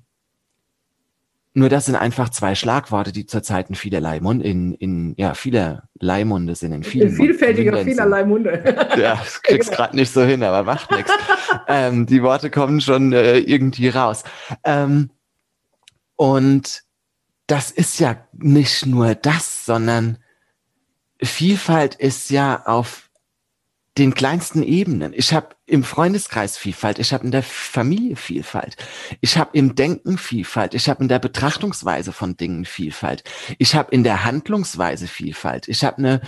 nur 1.52 1.68
das 1.68 1.86
sind 1.86 1.96
einfach 1.96 2.28
zwei 2.28 2.54
Schlagworte, 2.54 3.10
die 3.10 3.26
zurzeit 3.26 3.68
in 3.70 3.74
vielerlei 3.74 4.20
Mund, 4.20 4.42
in, 4.42 4.74
in 4.74 5.14
ja, 5.16 5.34
vielerlei 5.34 6.24
Munde 6.24 6.54
sind, 6.54 6.72
in 6.72 6.84
vielen 6.84 7.10
Vielfältiger 7.10 7.72
Munden 7.72 7.88
vielerlei 7.88 8.24
Munde. 8.24 8.62
ja, 8.96 9.16
das 9.16 9.42
kriegst 9.42 9.72
gerade 9.72 9.96
nicht 9.96 10.12
so 10.12 10.22
hin, 10.22 10.44
aber 10.44 10.62
macht 10.62 10.90
nichts. 10.92 11.10
Ähm, 11.66 12.06
die 12.06 12.22
Worte 12.22 12.50
kommen 12.50 12.80
schon 12.80 13.12
äh, 13.12 13.38
irgendwie 13.38 13.88
raus. 13.88 14.22
Ähm, 14.62 15.10
und 16.14 16.82
das 17.48 17.72
ist 17.72 17.98
ja 17.98 18.16
nicht 18.32 18.86
nur 18.86 19.16
das, 19.16 19.66
sondern 19.66 20.18
Vielfalt 21.22 21.96
ist 21.96 22.30
ja 22.30 22.62
auf 22.64 23.09
den 23.98 24.14
kleinsten 24.14 24.62
Ebenen. 24.62 25.12
Ich 25.14 25.32
habe 25.32 25.56
im 25.66 25.82
Freundeskreis 25.82 26.56
Vielfalt, 26.56 26.98
ich 26.98 27.12
habe 27.12 27.24
in 27.24 27.32
der 27.32 27.42
Familie 27.42 28.16
Vielfalt, 28.16 28.76
ich 29.20 29.36
habe 29.36 29.50
im 29.54 29.74
Denken 29.74 30.16
Vielfalt, 30.16 30.74
ich 30.74 30.88
habe 30.88 31.02
in 31.02 31.08
der 31.08 31.18
Betrachtungsweise 31.18 32.12
von 32.12 32.36
Dingen 32.36 32.64
Vielfalt, 32.64 33.24
ich 33.58 33.74
habe 33.74 33.92
in 33.92 34.04
der 34.04 34.24
Handlungsweise 34.24 35.08
Vielfalt, 35.08 35.66
ich 35.68 35.84
habe 35.84 35.98
eine 35.98 36.20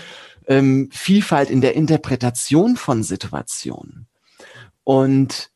ähm, 0.49 0.89
Vielfalt 0.93 1.51
in 1.51 1.61
der 1.61 1.75
Interpretation 1.75 2.77
von 2.77 3.03
Situationen. 3.05 4.09
Und 4.85 5.51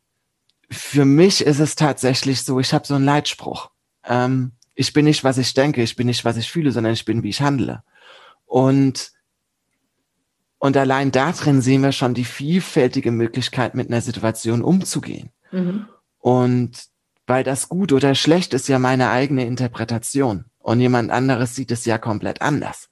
für 0.71 1.05
mich 1.05 1.45
ist 1.45 1.59
es 1.59 1.75
tatsächlich 1.75 2.43
so, 2.43 2.61
ich 2.61 2.73
habe 2.73 2.87
so 2.87 2.95
einen 2.95 3.05
Leitspruch. 3.05 3.71
Ähm, 4.05 4.53
ich 4.75 4.93
bin 4.93 5.05
nicht, 5.05 5.25
was 5.25 5.39
ich 5.39 5.55
denke, 5.55 5.83
ich 5.83 5.97
bin 5.97 6.07
nicht, 6.07 6.25
was 6.25 6.37
ich 6.37 6.51
fühle, 6.51 6.71
sondern 6.71 6.93
ich 6.93 7.05
bin, 7.05 7.23
wie 7.23 7.31
ich 7.31 7.41
handle. 7.41 7.83
Und 8.45 9.11
und 10.59 10.77
allein 10.77 11.13
darin 11.13 11.61
sehen 11.61 11.83
wir 11.83 11.93
schon 11.93 12.15
die 12.15 12.25
vielfältige 12.25 13.11
Möglichkeit, 13.11 13.75
mit 13.75 13.89
einer 13.89 14.01
Situation 14.01 14.63
umzugehen. 14.63 15.31
Mhm. 15.53 15.87
Und 16.19 16.89
Weil 17.27 17.43
das 17.43 17.69
gut 17.69 17.93
oder 17.93 18.15
schlecht 18.15 18.55
ist 18.55 18.69
ja 18.69 18.79
meine 18.79 19.11
eigene 19.11 19.47
Interpretation. 19.47 20.45
Und 20.59 20.81
jemand 20.81 21.11
anderes 21.11 21.55
sieht 21.55 21.73
es 21.73 21.85
ja 21.85 21.99
komplett 21.99 22.41
anders. 22.41 22.89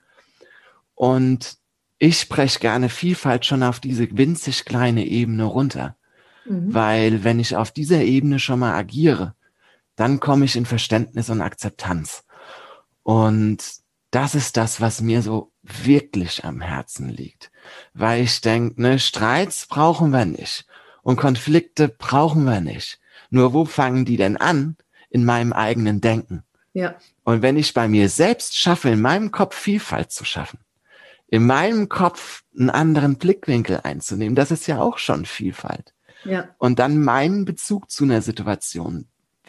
Und 0.95 1.57
ich 1.99 2.21
spreche 2.21 2.59
gerne 2.59 2.89
Vielfalt 2.89 3.47
schon 3.47 3.63
auf 3.63 3.81
diese 3.81 4.09
winzig 4.17 4.65
kleine 4.65 5.07
Ebene 5.07 5.45
runter. 5.45 5.97
Mhm. 6.45 6.75
Weil 6.75 7.25
wenn 7.25 7.39
ich 7.39 7.57
auf 7.57 7.71
dieser 7.71 8.03
Ebene 8.03 8.39
schon 8.39 8.59
mal 8.59 8.75
agiere, 8.75 9.35
dann 9.97 10.19
komme 10.19 10.45
ich 10.45 10.57
in 10.57 10.67
Verständnis 10.67 11.31
und 11.31 11.41
Akzeptanz. 11.41 12.25
Und 13.05 13.63
das 14.15 14.35
ist 14.35 14.57
das, 14.57 14.81
was 14.81 15.01
mir 15.01 15.23
so 15.23 15.53
wirklich 15.63 16.45
am 16.45 16.61
Herzen 16.61 17.09
liegt. 17.09 17.51
Weil 17.95 18.23
ich 18.23 18.41
denke, 18.41 18.81
ne, 18.81 18.99
Streits 18.99 19.67
brauchen 19.67 20.11
wir 20.11 20.25
nicht 20.25 20.67
und 21.03 21.17
Konflikte 21.17 21.89
brauchen 21.89 22.45
wir 22.45 22.61
nicht. 22.61 23.01
Nur 23.31 23.53
wo 23.53 23.65
fangen 23.65 24.05
die 24.05 24.17
denn 24.17 24.37
an? 24.37 24.77
In 25.11 25.25
meinem 25.25 25.53
eigenen 25.53 26.01
Denken. 26.01 26.43
Ja. 26.73 26.97
Und 27.23 27.43
wenn 27.43 27.57
ich 27.57 27.73
bei 27.73 27.89
mir 27.89 28.09
selbst 28.09 28.57
schaffe, 28.57 28.91
in 28.91 29.01
meinem 29.01 29.31
Kopf 29.31 29.57
Vielfalt 29.57 30.11
zu 30.11 30.25
schaffen, 30.25 30.59
in 31.29 31.47
meinem 31.47 31.89
Kopf 31.89 32.43
einen 32.59 32.71
anderen 32.71 33.17
Blickwinkel 33.17 33.81
einzunehmen, 33.83 34.35
das 34.35 34.51
ist 34.51 34.67
ja 34.67 34.81
auch 34.81 34.99
schon 34.99 35.25
Vielfalt. 35.25 35.95
Ja. 36.25 36.49
Und 36.59 36.79
dann 36.79 37.03
meinen 37.03 37.45
Bezug 37.45 37.91
zu 37.91 38.05
einer 38.05 38.23
Situation 38.23 39.07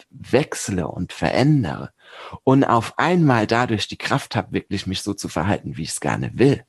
wechsle 0.09 0.87
und 0.87 1.13
verändere 1.13 1.91
und 2.43 2.63
auf 2.63 2.97
einmal 2.97 3.47
dadurch 3.47 3.87
die 3.87 3.97
Kraft 3.97 4.35
habe, 4.35 4.53
wirklich 4.53 4.87
mich 4.87 5.01
so 5.01 5.13
zu 5.13 5.27
verhalten, 5.27 5.77
wie 5.77 5.83
ich 5.83 5.89
es 5.89 5.99
gerne 5.99 6.31
will. 6.35 6.63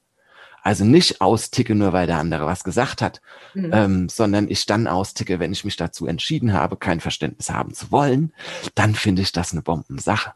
Also 0.62 0.84
nicht 0.84 1.20
austicke, 1.20 1.76
nur 1.76 1.92
weil 1.92 2.08
der 2.08 2.18
andere 2.18 2.44
was 2.44 2.64
gesagt 2.64 3.00
hat, 3.00 3.20
mhm. 3.54 3.70
ähm, 3.72 4.08
sondern 4.08 4.48
ich 4.50 4.66
dann 4.66 4.88
austicke, 4.88 5.38
wenn 5.38 5.52
ich 5.52 5.64
mich 5.64 5.76
dazu 5.76 6.06
entschieden 6.06 6.52
habe, 6.52 6.76
kein 6.76 6.98
Verständnis 6.98 7.50
haben 7.50 7.72
zu 7.72 7.92
wollen, 7.92 8.32
dann 8.74 8.96
finde 8.96 9.22
ich 9.22 9.30
das 9.30 9.52
eine 9.52 9.62
Bombensache. 9.62 10.32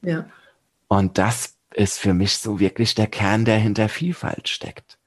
Ja. 0.00 0.24
Und 0.88 1.18
das 1.18 1.56
ist 1.74 1.98
für 1.98 2.14
mich 2.14 2.38
so 2.38 2.60
wirklich 2.60 2.94
der 2.94 3.08
Kern, 3.08 3.44
der 3.44 3.58
hinter 3.58 3.88
Vielfalt 3.88 4.48
steckt. 4.48 4.97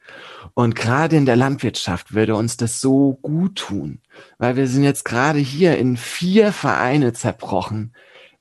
Und 0.54 0.76
gerade 0.76 1.16
in 1.16 1.26
der 1.26 1.36
Landwirtschaft 1.36 2.14
würde 2.14 2.36
uns 2.36 2.58
das 2.58 2.82
so 2.82 3.20
gut 3.22 3.56
tun, 3.58 4.00
weil 4.38 4.56
wir 4.56 4.68
sind 4.68 4.84
jetzt 4.84 5.06
gerade 5.06 5.40
hier 5.40 5.78
in 5.78 5.98
vier 5.98 6.52
Vereine 6.52 7.14
zerbrochen, 7.14 7.94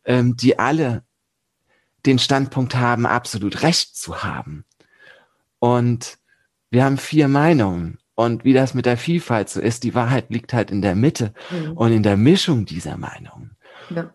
ähm, 0.05 0.37
die 0.37 0.59
alle 0.59 1.03
den 2.07 2.19
Standpunkt 2.19 2.75
haben, 2.75 3.07
absolut 3.07 3.63
Recht 3.63 3.97
zu 3.97 4.23
haben. 4.23 4.65
Und 5.59 6.19
wir 6.71 6.85
haben 6.85 6.99
vier 6.99 7.29
Meinungen. 7.29 7.99
Und 8.15 8.45
wie 8.45 8.53
das 8.53 8.75
mit 8.75 8.87
der 8.87 8.97
Vielfalt 8.97 9.49
so 9.49 9.61
ist, 9.61 9.83
die 9.83 9.95
Wahrheit 9.95 10.31
liegt 10.31 10.53
halt 10.53 10.71
in 10.71 10.83
der 10.83 10.95
Mitte 10.95 11.33
mhm. 11.51 11.73
und 11.73 11.93
in 11.93 12.03
der 12.03 12.17
Mischung 12.17 12.67
dieser 12.67 12.97
Meinungen. 12.97 13.57
Ja. 13.89 14.13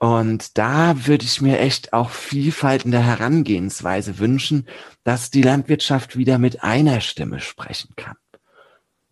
Und 0.00 0.56
da 0.58 1.06
würde 1.06 1.24
ich 1.24 1.40
mir 1.40 1.58
echt 1.58 1.92
auch 1.92 2.10
Vielfalt 2.10 2.84
in 2.84 2.92
der 2.92 3.04
Herangehensweise 3.04 4.18
wünschen, 4.18 4.68
dass 5.02 5.30
die 5.30 5.42
Landwirtschaft 5.42 6.16
wieder 6.16 6.38
mit 6.38 6.62
einer 6.62 7.00
Stimme 7.00 7.40
sprechen 7.40 7.94
kann. 7.96 8.16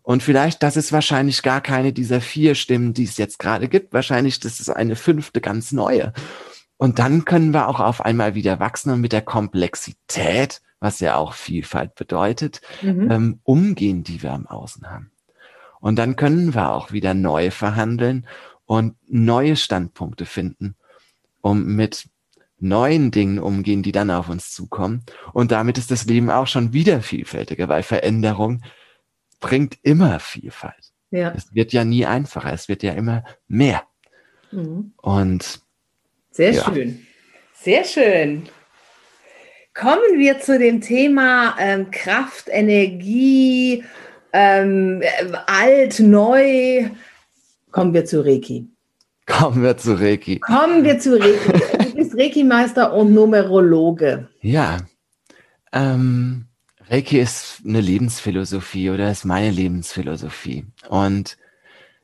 Und 0.01 0.23
vielleicht, 0.23 0.63
das 0.63 0.77
ist 0.77 0.93
wahrscheinlich 0.93 1.43
gar 1.43 1.59
keine 1.59 1.91
dieser 1.91 2.21
vier 2.21 2.55
Stimmen, 2.55 2.93
die 2.93 3.03
es 3.03 3.17
jetzt 3.17 3.39
gerade 3.39 3.67
gibt. 3.67 3.91
Wahrscheinlich, 3.91 4.39
das 4.39 4.61
ist 4.61 4.69
eine 4.69 4.95
fünfte 4.95 5.41
ganz 5.41 5.73
neue. 5.73 6.13
Und 6.77 6.99
dann 6.99 7.25
können 7.25 7.53
wir 7.53 7.67
auch 7.67 7.81
auf 7.81 8.05
einmal 8.05 8.33
wieder 8.33 8.61
wachsen 8.61 8.91
und 8.93 9.01
mit 9.01 9.11
der 9.11 9.23
Komplexität, 9.23 10.61
was 10.79 11.01
ja 11.01 11.17
auch 11.17 11.33
Vielfalt 11.33 11.95
bedeutet, 11.95 12.61
mhm. 12.81 13.11
ähm, 13.11 13.39
umgehen, 13.43 14.03
die 14.03 14.23
wir 14.23 14.31
am 14.31 14.47
Außen 14.47 14.89
haben. 14.89 15.11
Und 15.81 15.97
dann 15.97 16.15
können 16.15 16.53
wir 16.53 16.71
auch 16.71 16.93
wieder 16.93 17.13
neu 17.13 17.51
verhandeln 17.51 18.25
und 18.67 18.95
neue 19.07 19.55
Standpunkte 19.55 20.25
finden, 20.25 20.75
um 21.41 21.75
mit 21.75 22.07
neuen 22.59 23.11
Dingen 23.11 23.39
umgehen, 23.39 23.81
die 23.81 23.91
dann 23.91 24.11
auf 24.11 24.29
uns 24.29 24.51
zukommen. 24.51 25.03
Und 25.33 25.51
damit 25.51 25.77
ist 25.77 25.89
das 25.89 26.05
Leben 26.05 26.29
auch 26.29 26.47
schon 26.47 26.73
wieder 26.73 27.01
vielfältiger, 27.01 27.67
weil 27.69 27.81
Veränderung 27.81 28.61
bringt 29.39 29.77
immer 29.81 30.19
Vielfalt. 30.19 30.91
Ja. 31.11 31.33
Es 31.35 31.53
wird 31.55 31.71
ja 31.71 31.85
nie 31.85 32.05
einfacher, 32.05 32.51
es 32.51 32.67
wird 32.67 32.83
ja 32.83 32.93
immer 32.93 33.23
mehr. 33.47 33.83
Mhm. 34.51 34.93
Und 34.97 35.61
sehr 36.31 36.51
ja. 36.51 36.63
schön. 36.63 37.07
Sehr 37.53 37.83
schön. 37.83 38.49
Kommen 39.73 40.17
wir 40.17 40.39
zu 40.39 40.57
dem 40.57 40.81
Thema 40.81 41.55
ähm, 41.59 41.91
Kraft, 41.91 42.47
Energie, 42.49 43.83
ähm, 44.33 45.03
alt, 45.45 45.99
neu, 45.99 46.89
Kommen 47.71 47.93
wir 47.93 48.05
zu 48.05 48.23
Reiki. 48.23 48.67
Kommen 49.25 49.61
wir 49.61 49.77
zu 49.77 49.99
Reiki. 49.99 50.39
Kommen 50.39 50.83
wir 50.83 50.99
zu 50.99 51.19
Reiki. 51.19 51.87
Du 51.89 51.95
bist 51.95 52.17
Reiki-Meister 52.17 52.93
und 52.93 53.13
Numerologe. 53.13 54.29
Ja. 54.41 54.77
Ähm, 55.73 56.45
Reiki 56.89 57.19
ist 57.19 57.61
eine 57.65 57.81
Lebensphilosophie 57.81 58.89
oder 58.89 59.11
ist 59.11 59.25
meine 59.25 59.51
Lebensphilosophie. 59.51 60.65
Und 60.87 61.37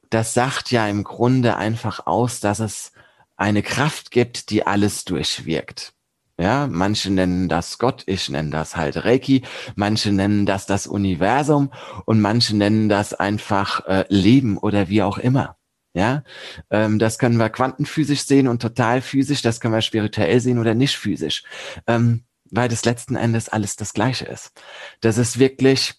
das 0.09 0.33
sagt 0.33 0.71
ja 0.71 0.87
im 0.87 1.03
Grunde 1.03 1.55
einfach 1.55 2.05
aus, 2.05 2.41
dass 2.41 2.59
es 2.59 2.91
eine 3.37 3.63
Kraft 3.63 4.11
gibt, 4.11 4.49
die 4.49 4.67
alles 4.67 5.05
durchwirkt. 5.05 5.93
Ja, 6.39 6.67
manche 6.67 7.11
nennen 7.11 7.47
das 7.47 7.77
Gott, 7.77 8.03
ich 8.07 8.27
nenne 8.29 8.49
das 8.49 8.75
halt 8.75 9.05
Reiki, 9.05 9.43
manche 9.75 10.11
nennen 10.11 10.47
das 10.47 10.65
das 10.65 10.87
Universum 10.87 11.71
und 12.05 12.21
manche 12.21 12.55
nennen 12.57 12.89
das 12.89 13.13
einfach 13.13 13.85
äh, 13.85 14.05
Leben 14.09 14.57
oder 14.57 14.89
wie 14.89 15.03
auch 15.03 15.19
immer. 15.19 15.57
Ja, 15.95 16.23
ähm, 16.71 16.97
das 16.97 17.19
können 17.19 17.37
wir 17.37 17.49
quantenphysisch 17.49 18.23
sehen 18.23 18.47
und 18.47 18.63
total 18.63 19.01
physisch, 19.01 19.43
das 19.43 19.59
können 19.59 19.75
wir 19.75 19.81
spirituell 19.81 20.39
sehen 20.39 20.57
oder 20.57 20.73
nicht 20.73 20.97
physisch, 20.97 21.43
ähm, 21.85 22.23
weil 22.49 22.67
das 22.67 22.83
letzten 22.83 23.15
Endes 23.15 23.47
alles 23.47 23.75
das 23.75 23.93
Gleiche 23.93 24.25
ist. 24.25 24.53
Das 25.01 25.19
ist 25.19 25.37
wirklich, 25.37 25.93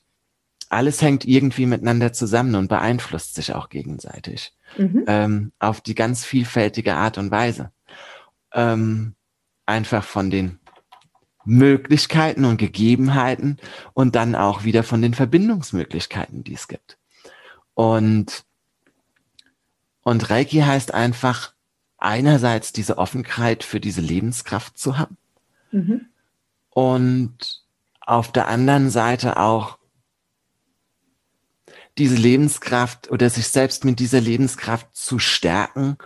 alles 0.68 1.00
hängt 1.00 1.24
irgendwie 1.24 1.66
miteinander 1.66 2.12
zusammen 2.12 2.56
und 2.56 2.66
beeinflusst 2.66 3.36
sich 3.36 3.54
auch 3.54 3.68
gegenseitig 3.68 4.52
mhm. 4.76 5.04
ähm, 5.06 5.52
auf 5.60 5.80
die 5.80 5.94
ganz 5.94 6.24
vielfältige 6.24 6.96
Art 6.96 7.16
und 7.16 7.30
Weise. 7.30 7.70
Ähm, 8.52 9.14
einfach 9.66 10.04
von 10.04 10.30
den 10.30 10.59
Möglichkeiten 11.44 12.44
und 12.44 12.56
Gegebenheiten 12.56 13.59
und 13.92 14.14
dann 14.16 14.35
auch 14.35 14.64
wieder 14.64 14.83
von 14.83 15.02
den 15.02 15.14
Verbindungsmöglichkeiten, 15.14 16.42
die 16.44 16.54
es 16.54 16.68
gibt. 16.68 16.99
Und, 17.75 18.44
und 20.02 20.30
Reiki 20.30 20.61
heißt 20.61 20.94
einfach 20.94 21.52
einerseits 21.99 22.73
diese 22.73 22.99
Offenheit 22.99 23.64
für 23.64 23.80
diese 23.80 24.00
Lebenskraft 24.00 24.78
zu 24.78 24.99
haben 24.99 25.16
mhm. 25.71 26.06
und 26.71 27.62
auf 28.00 28.30
der 28.30 28.49
anderen 28.49 28.90
Seite 28.90 29.38
auch 29.38 29.78
diese 31.97 32.16
Lebenskraft 32.16 33.11
oder 33.11 33.30
sich 33.30 33.49
selbst 33.49 33.85
mit 33.85 33.99
dieser 34.00 34.21
Lebenskraft 34.21 34.94
zu 34.94 35.18
stärken 35.18 35.97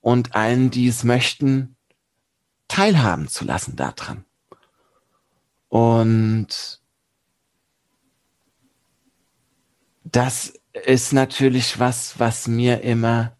und 0.00 0.34
allen, 0.36 0.70
die 0.70 0.86
es 0.86 1.04
möchten, 1.04 1.75
teilhaben 2.68 3.28
zu 3.28 3.44
lassen 3.44 3.76
daran. 3.76 4.24
Und 5.68 6.80
das 10.04 10.54
ist 10.84 11.12
natürlich 11.12 11.78
was, 11.78 12.18
was 12.18 12.48
mir 12.48 12.82
immer 12.82 13.36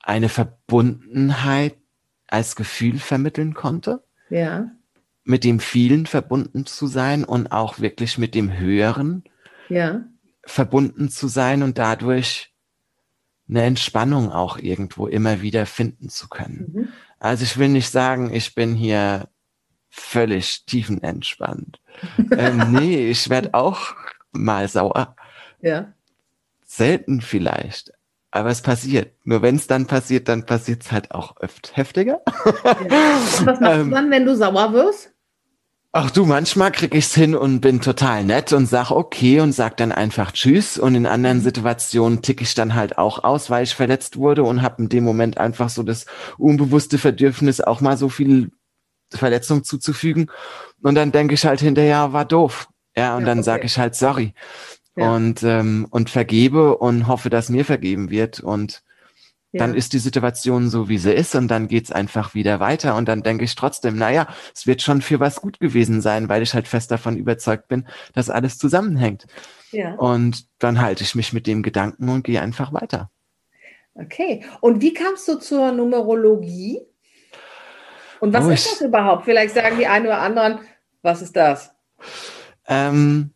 eine 0.00 0.28
Verbundenheit 0.28 1.76
als 2.26 2.56
Gefühl 2.56 2.98
vermitteln 2.98 3.54
konnte. 3.54 4.04
Ja. 4.28 4.70
Mit 5.24 5.44
dem 5.44 5.60
vielen 5.60 6.06
verbunden 6.06 6.66
zu 6.66 6.86
sein 6.86 7.24
und 7.24 7.52
auch 7.52 7.78
wirklich 7.78 8.18
mit 8.18 8.34
dem 8.34 8.58
Höheren 8.58 9.24
ja. 9.68 10.04
verbunden 10.44 11.08
zu 11.08 11.28
sein 11.28 11.62
und 11.62 11.78
dadurch 11.78 12.52
eine 13.48 13.62
Entspannung 13.62 14.30
auch 14.30 14.58
irgendwo 14.58 15.06
immer 15.06 15.40
wieder 15.40 15.66
finden 15.66 16.08
zu 16.08 16.28
können. 16.28 16.72
Mhm. 16.72 16.88
Also 17.18 17.44
ich 17.44 17.56
will 17.58 17.68
nicht 17.68 17.90
sagen, 17.90 18.32
ich 18.32 18.54
bin 18.54 18.74
hier 18.74 19.28
völlig 19.88 20.64
tiefenentspannt. 20.66 21.80
ähm, 22.36 22.72
nee, 22.72 23.10
ich 23.10 23.30
werde 23.30 23.54
auch 23.54 23.94
mal 24.32 24.68
sauer. 24.68 25.16
Ja. 25.60 25.92
Selten 26.64 27.20
vielleicht. 27.20 27.92
Aber 28.30 28.50
es 28.50 28.62
passiert. 28.62 29.12
Nur 29.22 29.42
wenn 29.42 29.54
es 29.54 29.68
dann 29.68 29.86
passiert, 29.86 30.28
dann 30.28 30.44
passiert 30.44 30.82
es 30.82 30.90
halt 30.90 31.12
auch 31.12 31.36
öfter 31.36 31.74
heftiger. 31.74 32.20
Ja. 32.44 33.16
Was 33.30 33.40
machst 33.42 33.62
du 33.62 33.66
ähm, 33.70 33.90
dann, 33.92 34.10
wenn 34.10 34.26
du 34.26 34.34
sauer 34.34 34.72
wirst? 34.72 35.13
Ach 35.96 36.10
du, 36.10 36.26
manchmal 36.26 36.72
krieg 36.72 36.92
ich's 36.92 37.14
hin 37.14 37.36
und 37.36 37.60
bin 37.60 37.80
total 37.80 38.24
nett 38.24 38.52
und 38.52 38.66
sag 38.66 38.90
okay 38.90 39.38
und 39.38 39.52
sag 39.52 39.76
dann 39.76 39.92
einfach 39.92 40.32
Tschüss. 40.32 40.76
Und 40.76 40.96
in 40.96 41.06
anderen 41.06 41.38
mhm. 41.38 41.42
Situationen 41.42 42.20
tick 42.20 42.40
ich 42.40 42.54
dann 42.54 42.74
halt 42.74 42.98
auch 42.98 43.22
aus, 43.22 43.48
weil 43.48 43.62
ich 43.62 43.76
verletzt 43.76 44.16
wurde 44.16 44.42
und 44.42 44.60
habe 44.60 44.82
in 44.82 44.88
dem 44.88 45.04
Moment 45.04 45.38
einfach 45.38 45.68
so 45.68 45.84
das 45.84 46.06
unbewusste 46.36 46.98
Bedürfnis, 46.98 47.60
auch 47.60 47.80
mal 47.80 47.96
so 47.96 48.08
viel 48.08 48.50
Verletzung 49.12 49.62
zuzufügen. 49.62 50.32
Und 50.82 50.96
dann 50.96 51.12
denke 51.12 51.34
ich 51.34 51.46
halt 51.46 51.60
hinterher, 51.60 52.12
war 52.12 52.24
doof. 52.24 52.66
Ja, 52.96 53.14
und 53.14 53.20
ja, 53.20 53.26
dann 53.26 53.38
okay. 53.38 53.44
sage 53.44 53.66
ich 53.66 53.78
halt 53.78 53.94
sorry. 53.94 54.34
Ja. 54.96 55.14
Und, 55.14 55.44
ähm, 55.44 55.86
und 55.90 56.10
vergebe 56.10 56.76
und 56.76 57.06
hoffe, 57.06 57.30
dass 57.30 57.50
mir 57.50 57.64
vergeben 57.64 58.10
wird. 58.10 58.40
Und 58.40 58.82
dann 59.58 59.74
ist 59.74 59.92
die 59.92 59.98
Situation 59.98 60.68
so, 60.68 60.88
wie 60.88 60.98
sie 60.98 61.12
ist 61.12 61.34
und 61.34 61.48
dann 61.48 61.68
geht's 61.68 61.92
einfach 61.92 62.34
wieder 62.34 62.60
weiter 62.60 62.96
und 62.96 63.06
dann 63.06 63.22
denke 63.22 63.44
ich 63.44 63.54
trotzdem, 63.54 63.96
naja, 63.96 64.26
es 64.54 64.66
wird 64.66 64.82
schon 64.82 65.00
für 65.02 65.20
was 65.20 65.40
gut 65.40 65.60
gewesen 65.60 66.00
sein, 66.00 66.28
weil 66.28 66.42
ich 66.42 66.54
halt 66.54 66.68
fest 66.68 66.90
davon 66.90 67.16
überzeugt 67.16 67.68
bin, 67.68 67.86
dass 68.14 68.30
alles 68.30 68.58
zusammenhängt. 68.58 69.26
Ja. 69.70 69.94
Und 69.94 70.46
dann 70.58 70.80
halte 70.80 71.04
ich 71.04 71.14
mich 71.14 71.32
mit 71.32 71.46
dem 71.46 71.62
Gedanken 71.62 72.08
und 72.08 72.24
gehe 72.24 72.40
einfach 72.40 72.72
weiter. 72.72 73.10
Okay. 73.94 74.44
Und 74.60 74.80
wie 74.80 74.94
kamst 74.94 75.28
du 75.28 75.36
zur 75.36 75.72
Numerologie? 75.72 76.80
Und 78.20 78.32
was 78.32 78.46
oh, 78.46 78.50
ist 78.50 78.70
das 78.70 78.80
überhaupt? 78.80 79.24
Vielleicht 79.24 79.54
sagen 79.54 79.78
die 79.78 79.86
einen 79.86 80.06
oder 80.06 80.20
anderen, 80.20 80.60
was 81.02 81.22
ist 81.22 81.36
das? 81.36 81.72
Ähm, 82.66 83.34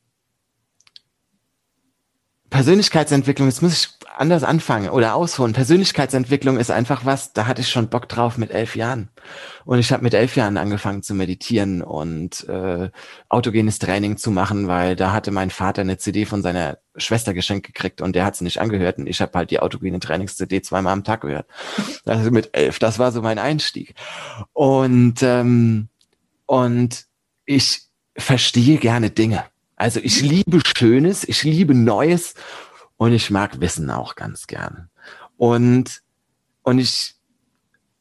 Persönlichkeitsentwicklung, 2.50 3.48
jetzt 3.48 3.62
muss 3.62 3.72
ich 3.74 3.97
anders 4.18 4.42
anfangen 4.42 4.90
oder 4.90 5.14
ausholen. 5.14 5.52
Persönlichkeitsentwicklung 5.52 6.58
ist 6.58 6.70
einfach 6.70 7.04
was, 7.04 7.32
da 7.32 7.46
hatte 7.46 7.60
ich 7.60 7.70
schon 7.70 7.88
Bock 7.88 8.08
drauf 8.08 8.36
mit 8.38 8.50
elf 8.50 8.76
Jahren. 8.76 9.10
Und 9.64 9.78
ich 9.78 9.92
habe 9.92 10.02
mit 10.02 10.14
elf 10.14 10.36
Jahren 10.36 10.56
angefangen 10.56 11.02
zu 11.02 11.14
meditieren 11.14 11.82
und 11.82 12.48
äh, 12.48 12.90
autogenes 13.28 13.78
Training 13.78 14.16
zu 14.16 14.30
machen, 14.30 14.66
weil 14.66 14.96
da 14.96 15.12
hatte 15.12 15.30
mein 15.30 15.50
Vater 15.50 15.82
eine 15.82 15.98
CD 15.98 16.24
von 16.24 16.42
seiner 16.42 16.78
Schwester 16.96 17.34
geschenkt 17.34 17.66
gekriegt 17.66 18.00
und 18.00 18.16
der 18.16 18.24
hat 18.24 18.36
sie 18.36 18.44
nicht 18.44 18.60
angehört 18.60 18.98
und 18.98 19.06
ich 19.06 19.20
habe 19.20 19.38
halt 19.38 19.50
die 19.50 19.60
autogene 19.60 20.00
Trainings-CD 20.00 20.62
zweimal 20.62 20.92
am 20.92 21.04
Tag 21.04 21.20
gehört. 21.20 21.46
Also 22.04 22.30
mit 22.30 22.50
elf, 22.52 22.78
das 22.78 22.98
war 22.98 23.12
so 23.12 23.22
mein 23.22 23.38
Einstieg. 23.38 23.94
Und, 24.52 25.22
ähm, 25.22 25.88
und 26.46 27.06
ich 27.44 27.82
verstehe 28.16 28.78
gerne 28.78 29.10
Dinge. 29.10 29.44
Also 29.76 30.00
ich 30.02 30.22
liebe 30.22 30.60
Schönes, 30.76 31.26
ich 31.26 31.44
liebe 31.44 31.72
Neues 31.72 32.34
und 32.98 33.12
ich 33.12 33.30
mag 33.30 33.60
Wissen 33.60 33.90
auch 33.90 34.16
ganz 34.16 34.46
gern. 34.46 34.90
Und, 35.38 36.02
und 36.62 36.78
ich, 36.78 37.14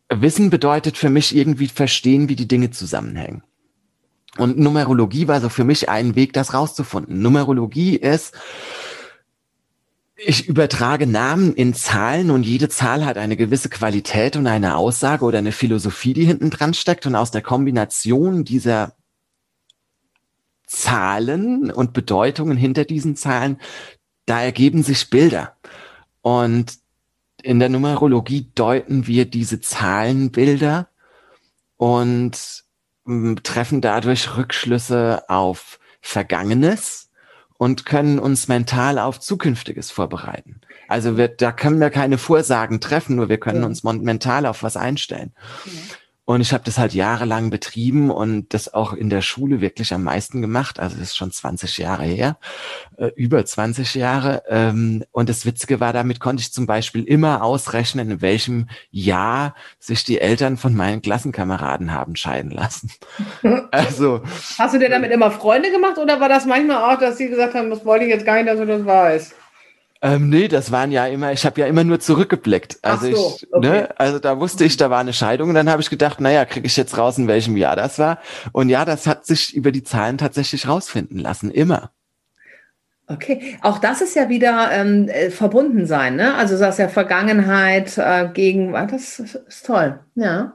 Wissen 0.10 0.50
bedeutet 0.50 0.98
für 0.98 1.10
mich 1.10 1.36
irgendwie 1.36 1.68
verstehen, 1.68 2.28
wie 2.28 2.36
die 2.36 2.48
Dinge 2.48 2.72
zusammenhängen. 2.72 3.44
Und 4.38 4.58
Numerologie 4.58 5.28
war 5.28 5.40
so 5.40 5.50
für 5.50 5.64
mich 5.64 5.88
ein 5.88 6.16
Weg, 6.16 6.34
das 6.34 6.54
rauszufinden. 6.54 7.22
Numerologie 7.22 7.96
ist, 7.96 8.36
ich 10.16 10.48
übertrage 10.48 11.06
Namen 11.06 11.54
in 11.54 11.76
Zahlen 11.76 12.32
und 12.32 12.44
jede 12.44 12.70
Zahl 12.70 13.06
hat 13.06 13.18
eine 13.18 13.38
gewisse 13.38 13.70
Qualität 13.70 14.36
und 14.36 14.48
eine 14.48 14.76
Aussage 14.76 15.24
oder 15.26 15.38
eine 15.38 15.52
Philosophie, 15.52 16.14
die 16.14 16.26
hinten 16.26 16.50
dran 16.50 16.74
steckt. 16.74 17.06
Und 17.06 17.16
aus 17.16 17.30
der 17.30 17.44
Kombination 17.44 18.44
dieser 18.44 18.94
Zahlen 20.66 21.72
und 21.72 21.94
Bedeutungen 21.94 22.58
hinter 22.58 22.84
diesen 22.84 23.16
Zahlen 23.16 23.60
da 24.28 24.42
ergeben 24.42 24.84
sich 24.84 25.10
Bilder. 25.10 25.56
Und 26.22 26.78
in 27.42 27.60
der 27.60 27.70
Numerologie 27.70 28.52
deuten 28.54 29.08
wir 29.08 29.26
diese 29.26 29.62
Zahlenbilder 29.62 30.90
und 31.78 32.64
mm, 33.06 33.36
treffen 33.44 33.82
dadurch 33.82 34.38
Rückschlüsse 34.38 35.24
auf 35.30 35.80
Vergangenes 36.02 37.10
und 37.58 37.86
können 37.86 38.20
uns 38.20 38.48
mental 38.48 39.00
auf 39.00 39.20
Zukünftiges 39.20 39.90
vorbereiten. 39.90 40.62
Also 40.88 41.18
wir, 41.18 41.30
da 41.30 41.52
können 41.52 41.80
wir 41.80 41.90
keine 41.90 42.18
Vorsagen 42.18 42.80
treffen, 42.82 43.16
nur 43.16 43.30
wir 43.30 43.40
können 43.40 43.62
ja. 43.62 43.66
uns 43.66 43.84
mental 43.84 44.46
auf 44.46 44.62
was 44.62 44.78
einstellen. 44.78 45.34
Ja. 45.66 45.72
Und 46.30 46.42
ich 46.42 46.52
habe 46.52 46.66
das 46.66 46.78
halt 46.78 46.94
jahrelang 46.94 47.50
betrieben 47.50 48.12
und 48.12 48.54
das 48.54 48.74
auch 48.74 48.92
in 48.92 49.10
der 49.10 49.22
Schule 49.22 49.62
wirklich 49.62 49.94
am 49.94 50.04
meisten 50.04 50.42
gemacht. 50.42 50.78
Also 50.78 50.98
das 50.98 51.12
ist 51.12 51.16
schon 51.16 51.32
20 51.32 51.78
Jahre 51.78 52.04
her, 52.04 52.38
äh, 52.98 53.12
über 53.16 53.46
20 53.46 53.96
Jahre. 53.96 54.44
Ähm, 54.50 55.06
und 55.12 55.30
das 55.30 55.46
Witzige 55.46 55.80
war, 55.80 55.94
damit 55.94 56.20
konnte 56.20 56.42
ich 56.42 56.52
zum 56.52 56.66
Beispiel 56.66 57.06
immer 57.06 57.44
ausrechnen, 57.44 58.12
in 58.12 58.22
welchem 58.22 58.68
Jahr 58.92 59.56
sich 59.80 60.04
die 60.04 60.20
Eltern 60.20 60.58
von 60.58 60.76
meinen 60.76 61.02
Klassenkameraden 61.02 61.94
haben 61.94 62.18
scheiden 62.18 62.52
lassen. 62.52 62.92
also 63.72 64.22
Hast 64.60 64.74
du 64.74 64.80
dir 64.80 64.90
damit 64.90 65.12
immer 65.12 65.32
Freunde 65.32 65.72
gemacht 65.72 65.98
oder 65.98 66.20
war 66.20 66.28
das 66.28 66.46
manchmal 66.46 66.94
auch, 66.94 67.00
dass 67.00 67.18
sie 67.18 67.30
gesagt 67.30 67.54
haben, 67.54 67.70
das 67.70 67.86
wollte 67.86 68.04
ich 68.04 68.12
jetzt 68.12 68.26
gar 68.26 68.36
nicht, 68.36 68.50
dass 68.50 68.60
du 68.60 68.66
das 68.66 68.86
weißt? 68.86 69.34
Ähm, 70.08 70.30
nee, 70.30 70.48
das 70.48 70.72
waren 70.72 70.94
ja 70.94 71.06
immer, 71.06 71.34
ich 71.34 71.46
habe 71.46 71.60
ja 71.60 71.68
immer 71.68 71.84
nur 71.84 72.00
zurückgeblickt. 72.00 72.78
Also 72.82 73.14
so, 73.14 73.36
ich, 73.42 73.54
okay. 73.54 73.68
ne, 73.68 74.00
also 74.00 74.20
da 74.20 74.40
wusste 74.40 74.64
ich, 74.64 74.78
da 74.78 74.90
war 74.90 75.00
eine 75.00 75.12
Scheidung 75.12 75.50
und 75.50 75.56
dann 75.56 75.70
habe 75.70 75.82
ich 75.82 75.90
gedacht, 75.90 76.22
naja, 76.22 76.46
kriege 76.46 76.66
ich 76.66 76.78
jetzt 76.78 76.98
raus, 76.98 77.18
in 77.18 77.28
welchem 77.28 77.58
Jahr 77.58 77.76
das 77.76 78.00
war. 78.00 78.20
Und 78.54 78.70
ja, 78.70 78.86
das 78.86 79.06
hat 79.06 79.26
sich 79.26 79.54
über 79.54 79.74
die 79.74 79.84
Zahlen 79.84 80.18
tatsächlich 80.18 80.66
rausfinden 80.66 81.20
lassen, 81.20 81.52
immer. 81.52 81.92
Okay, 83.08 83.58
auch 83.62 83.80
das 83.80 84.00
ist 84.00 84.16
ja 84.16 84.30
wieder 84.30 84.72
ähm, 84.72 85.10
äh, 85.10 85.30
verbunden 85.30 85.86
sein, 85.88 86.16
ne? 86.16 86.36
Also 86.36 86.54
du 86.54 86.60
sagst 86.60 86.80
ja 86.80 86.88
Vergangenheit, 86.88 87.98
äh, 87.98 88.30
Gegenwart, 88.34 88.94
das 88.94 89.20
ist 89.20 89.66
toll, 89.66 90.00
ja. 90.16 90.54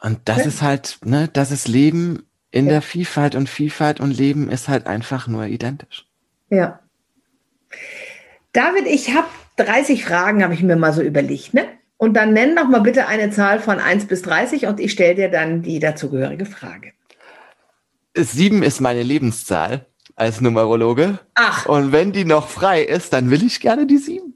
Und 0.00 0.20
das 0.24 0.38
okay. 0.38 0.48
ist 0.48 0.62
halt, 0.62 0.98
ne, 1.04 1.28
das 1.32 1.52
ist 1.52 1.68
Leben 1.68 2.24
in 2.50 2.66
ja. 2.66 2.72
der 2.72 2.82
Vielfalt 2.82 3.36
und 3.36 3.48
Vielfalt 3.48 4.00
und 4.00 4.10
Leben 4.10 4.50
ist 4.50 4.68
halt 4.68 4.88
einfach 4.88 5.28
nur 5.28 5.44
identisch. 5.46 6.06
Ja. 6.48 6.80
David, 8.52 8.86
ich 8.86 9.14
habe 9.14 9.28
30 9.56 10.04
Fragen, 10.04 10.42
habe 10.42 10.54
ich 10.54 10.62
mir 10.62 10.76
mal 10.76 10.92
so 10.92 11.02
überlegt. 11.02 11.54
Ne? 11.54 11.64
Und 11.96 12.14
dann 12.14 12.32
nenn 12.32 12.56
doch 12.56 12.66
mal 12.66 12.80
bitte 12.80 13.06
eine 13.06 13.30
Zahl 13.30 13.60
von 13.60 13.78
1 13.78 14.06
bis 14.06 14.22
30 14.22 14.66
und 14.66 14.80
ich 14.80 14.92
stelle 14.92 15.14
dir 15.14 15.28
dann 15.28 15.62
die 15.62 15.78
dazugehörige 15.78 16.46
Frage. 16.46 16.92
Sieben 18.16 18.62
ist 18.62 18.80
meine 18.80 19.02
Lebenszahl 19.02 19.86
als 20.16 20.40
Numerologe. 20.40 21.18
Ach. 21.34 21.66
Und 21.66 21.92
wenn 21.92 22.12
die 22.12 22.24
noch 22.24 22.48
frei 22.48 22.82
ist, 22.82 23.12
dann 23.12 23.30
will 23.30 23.44
ich 23.44 23.60
gerne 23.60 23.86
die 23.86 23.98
sieben. 23.98 24.34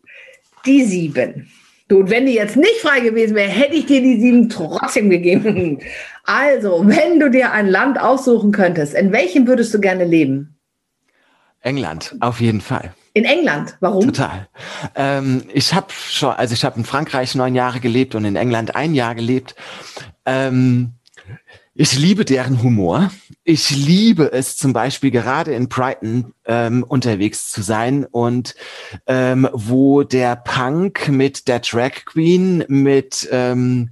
Die 0.65 0.85
sieben. 0.85 1.51
Du, 1.89 1.99
und 2.01 2.11
wenn 2.11 2.27
die 2.27 2.35
jetzt 2.35 2.57
nicht 2.57 2.81
frei 2.81 3.01
gewesen 3.01 3.35
wäre, 3.35 3.51
hätte 3.51 3.75
ich 3.75 3.87
dir 3.87 4.01
die 4.01 4.21
sieben 4.21 4.49
trotzdem 4.49 5.11
gegeben. 5.11 5.81
Also, 6.27 6.83
wenn 6.87 7.21
du 7.21 7.31
dir 7.31 7.53
ein 7.53 7.69
Land 7.69 8.01
aussuchen 8.01 8.51
könntest, 8.51 8.95
in 8.95 9.13
welchem 9.13 9.47
würdest 9.47 9.75
du 9.75 9.79
gerne 9.79 10.07
leben? 10.07 10.57
England, 11.61 12.17
auf 12.21 12.41
jeden 12.41 12.63
Fall. 12.63 12.95
In 13.15 13.25
England. 13.25 13.77
Warum? 13.79 14.07
Total. 14.07 14.49
Ähm, 14.97 15.45
ich 15.53 15.73
habe 15.73 15.87
schon, 15.93 16.35
also 16.35 16.53
ich 16.53 16.65
habe 16.65 16.79
in 16.79 16.85
Frankreich 16.85 17.37
neun 17.37 17.55
Jahre 17.55 17.79
gelebt 17.79 18.17
und 18.17 18.25
in 18.25 18.35
England 18.35 18.75
ein 18.75 18.93
Jahr 18.93 19.15
gelebt. 19.15 19.55
Ähm, 20.27 20.95
ich 21.77 21.97
liebe 21.97 22.25
deren 22.25 22.63
Humor. 22.63 23.11
Ich 23.43 23.71
liebe 23.71 24.33
es 24.33 24.57
zum 24.57 24.73
Beispiel 24.73 25.11
gerade 25.11 25.55
in 25.55 25.69
Brighton 25.69 26.33
ähm, 26.45 26.85
unterwegs 26.85 27.51
zu 27.51 27.63
sein 27.63 28.05
und 28.05 28.55
ähm, 29.07 29.49
wo 29.53 30.03
der 30.03 30.37
Punk 30.37 31.09
mit 31.09 31.47
der 31.47 31.61
Drag 31.61 32.05
Queen, 32.07 32.65
mit 32.69 33.29
ähm, 33.31 33.91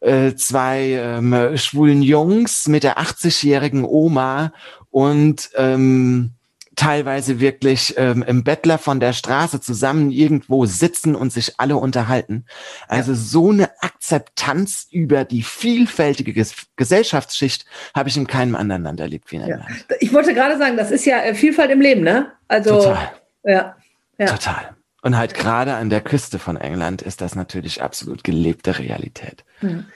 äh, 0.00 0.34
zwei 0.34 0.92
ähm, 0.92 1.56
schwulen 1.56 2.02
Jungs, 2.02 2.66
mit 2.66 2.82
der 2.82 2.98
80-jährigen 2.98 3.84
Oma 3.84 4.52
und 4.90 5.50
ähm, 5.56 6.32
teilweise 6.78 7.40
wirklich 7.40 7.94
ähm, 7.96 8.22
im 8.22 8.44
Bettler 8.44 8.78
von 8.78 9.00
der 9.00 9.12
Straße 9.12 9.60
zusammen 9.60 10.12
irgendwo 10.12 10.64
sitzen 10.64 11.16
und 11.16 11.32
sich 11.32 11.58
alle 11.58 11.76
unterhalten. 11.76 12.46
Also 12.86 13.12
ja. 13.12 13.18
so 13.18 13.50
eine 13.50 13.70
Akzeptanz 13.82 14.86
über 14.90 15.24
die 15.24 15.42
vielfältige 15.42 16.32
Ges 16.32 16.54
Gesellschaftsschicht 16.76 17.66
habe 17.94 18.08
ich 18.08 18.16
in 18.16 18.28
keinem 18.28 18.54
anderen 18.54 18.84
Land 18.84 19.00
erlebt 19.00 19.32
wie 19.32 19.36
in 19.36 19.42
England. 19.42 19.64
Ja. 19.90 19.96
Ich 19.98 20.12
wollte 20.14 20.34
gerade 20.34 20.56
sagen, 20.56 20.76
das 20.76 20.92
ist 20.92 21.04
ja 21.04 21.18
äh, 21.18 21.34
Vielfalt 21.34 21.72
im 21.72 21.80
Leben, 21.80 22.02
ne? 22.02 22.30
Also 22.46 22.76
Total. 22.76 23.10
Ja. 23.42 23.76
ja. 24.18 24.26
Total. 24.26 24.76
Und 25.02 25.16
halt 25.16 25.34
gerade 25.34 25.74
an 25.74 25.90
der 25.90 26.00
Küste 26.00 26.38
von 26.38 26.56
England 26.56 27.02
ist 27.02 27.20
das 27.20 27.34
natürlich 27.34 27.82
absolut 27.82 28.22
gelebte 28.22 28.78
Realität. 28.78 29.44
Hm. 29.60 29.86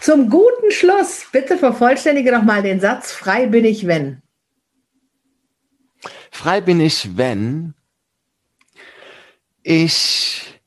Zum 0.00 0.30
guten 0.30 0.70
Schluss, 0.70 1.26
bitte 1.30 1.56
vervollständige 1.56 2.32
doch 2.32 2.42
mal 2.42 2.62
den 2.62 2.80
Satz, 2.80 3.12
frei 3.12 3.46
bin 3.46 3.64
ich, 3.64 3.86
wenn. 3.86 4.20
Frei 6.34 6.60
bin 6.60 6.80
ich, 6.80 7.16
wenn 7.16 7.74
ich 9.62 10.60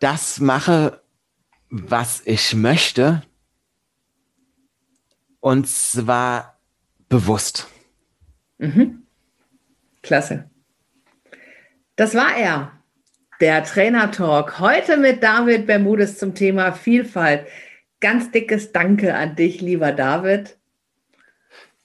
das 0.00 0.40
mache, 0.40 1.00
was 1.70 2.22
ich 2.26 2.54
möchte, 2.54 3.22
und 5.38 5.68
zwar 5.68 6.58
bewusst. 7.08 7.68
Mhm. 8.58 9.06
Klasse. 10.02 10.50
Das 11.94 12.16
war 12.16 12.36
er, 12.36 12.72
der 13.40 13.62
Trainer 13.62 14.10
Talk. 14.10 14.58
Heute 14.58 14.96
mit 14.96 15.22
David 15.22 15.66
Bermudes 15.66 16.18
zum 16.18 16.34
Thema 16.34 16.72
Vielfalt. 16.72 17.46
Ganz 18.00 18.32
dickes 18.32 18.72
Danke 18.72 19.14
an 19.14 19.36
dich, 19.36 19.60
lieber 19.60 19.92
David. 19.92 20.59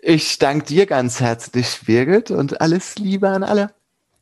Ich 0.08 0.38
danke 0.38 0.66
dir 0.66 0.86
ganz 0.86 1.20
herzlich, 1.20 1.80
Birgit, 1.88 2.30
und 2.30 2.62
alles 2.62 2.96
Liebe 2.98 3.28
an 3.28 3.42
alle. 3.42 3.72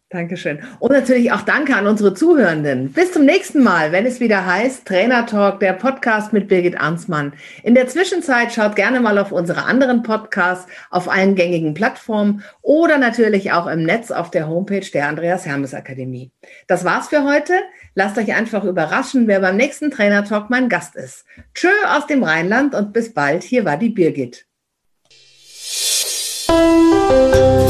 Dankeschön. 0.08 0.60
Und 0.80 0.94
natürlich 0.94 1.34
auch 1.34 1.42
danke 1.42 1.76
an 1.76 1.88
unsere 1.88 2.14
Zuhörenden. 2.14 2.94
Bis 2.94 3.12
zum 3.12 3.26
nächsten 3.26 3.62
Mal, 3.62 3.92
wenn 3.92 4.06
es 4.06 4.22
wieder 4.22 4.46
heißt 4.46 4.88
Trainer 4.88 5.26
Talk, 5.26 5.60
der 5.60 5.74
Podcast 5.74 6.32
mit 6.32 6.48
Birgit 6.48 6.80
Arnsmann. 6.80 7.34
In 7.64 7.76
der 7.76 7.90
Zwischenzeit 7.90 8.54
schaut 8.54 8.78
gerne 8.78 9.02
mal 9.02 9.18
auf 9.18 9.34
unsere 9.34 9.66
anderen 9.66 10.04
Podcasts 10.04 10.72
auf 10.90 11.10
allen 11.10 11.36
gängigen 11.36 11.74
Plattformen 11.74 12.44
oder 12.62 12.98
natürlich 12.98 13.52
auch 13.52 13.68
im 13.68 13.84
Netz 13.84 14.10
auf 14.10 14.32
der 14.32 14.48
Homepage 14.48 14.90
der 14.90 15.10
Andreas 15.10 15.46
Hermes 15.46 15.74
Akademie. 15.74 16.32
Das 16.68 16.86
war's 16.86 17.10
für 17.10 17.26
heute. 17.26 17.56
Lasst 17.94 18.18
euch 18.18 18.34
einfach 18.34 18.64
überraschen, 18.64 19.28
wer 19.28 19.42
beim 19.42 19.58
nächsten 19.58 19.92
Trainer 19.92 20.24
Talk 20.24 20.50
mein 20.50 20.70
Gast 20.70 20.96
ist. 20.96 21.26
Tschö 21.54 21.68
aus 21.88 22.08
dem 22.08 22.24
Rheinland 22.24 22.74
und 22.74 22.94
bis 22.94 23.14
bald. 23.14 23.44
Hier 23.44 23.66
war 23.66 23.76
die 23.76 23.90
Birgit. 23.90 24.46
Música 27.10 27.63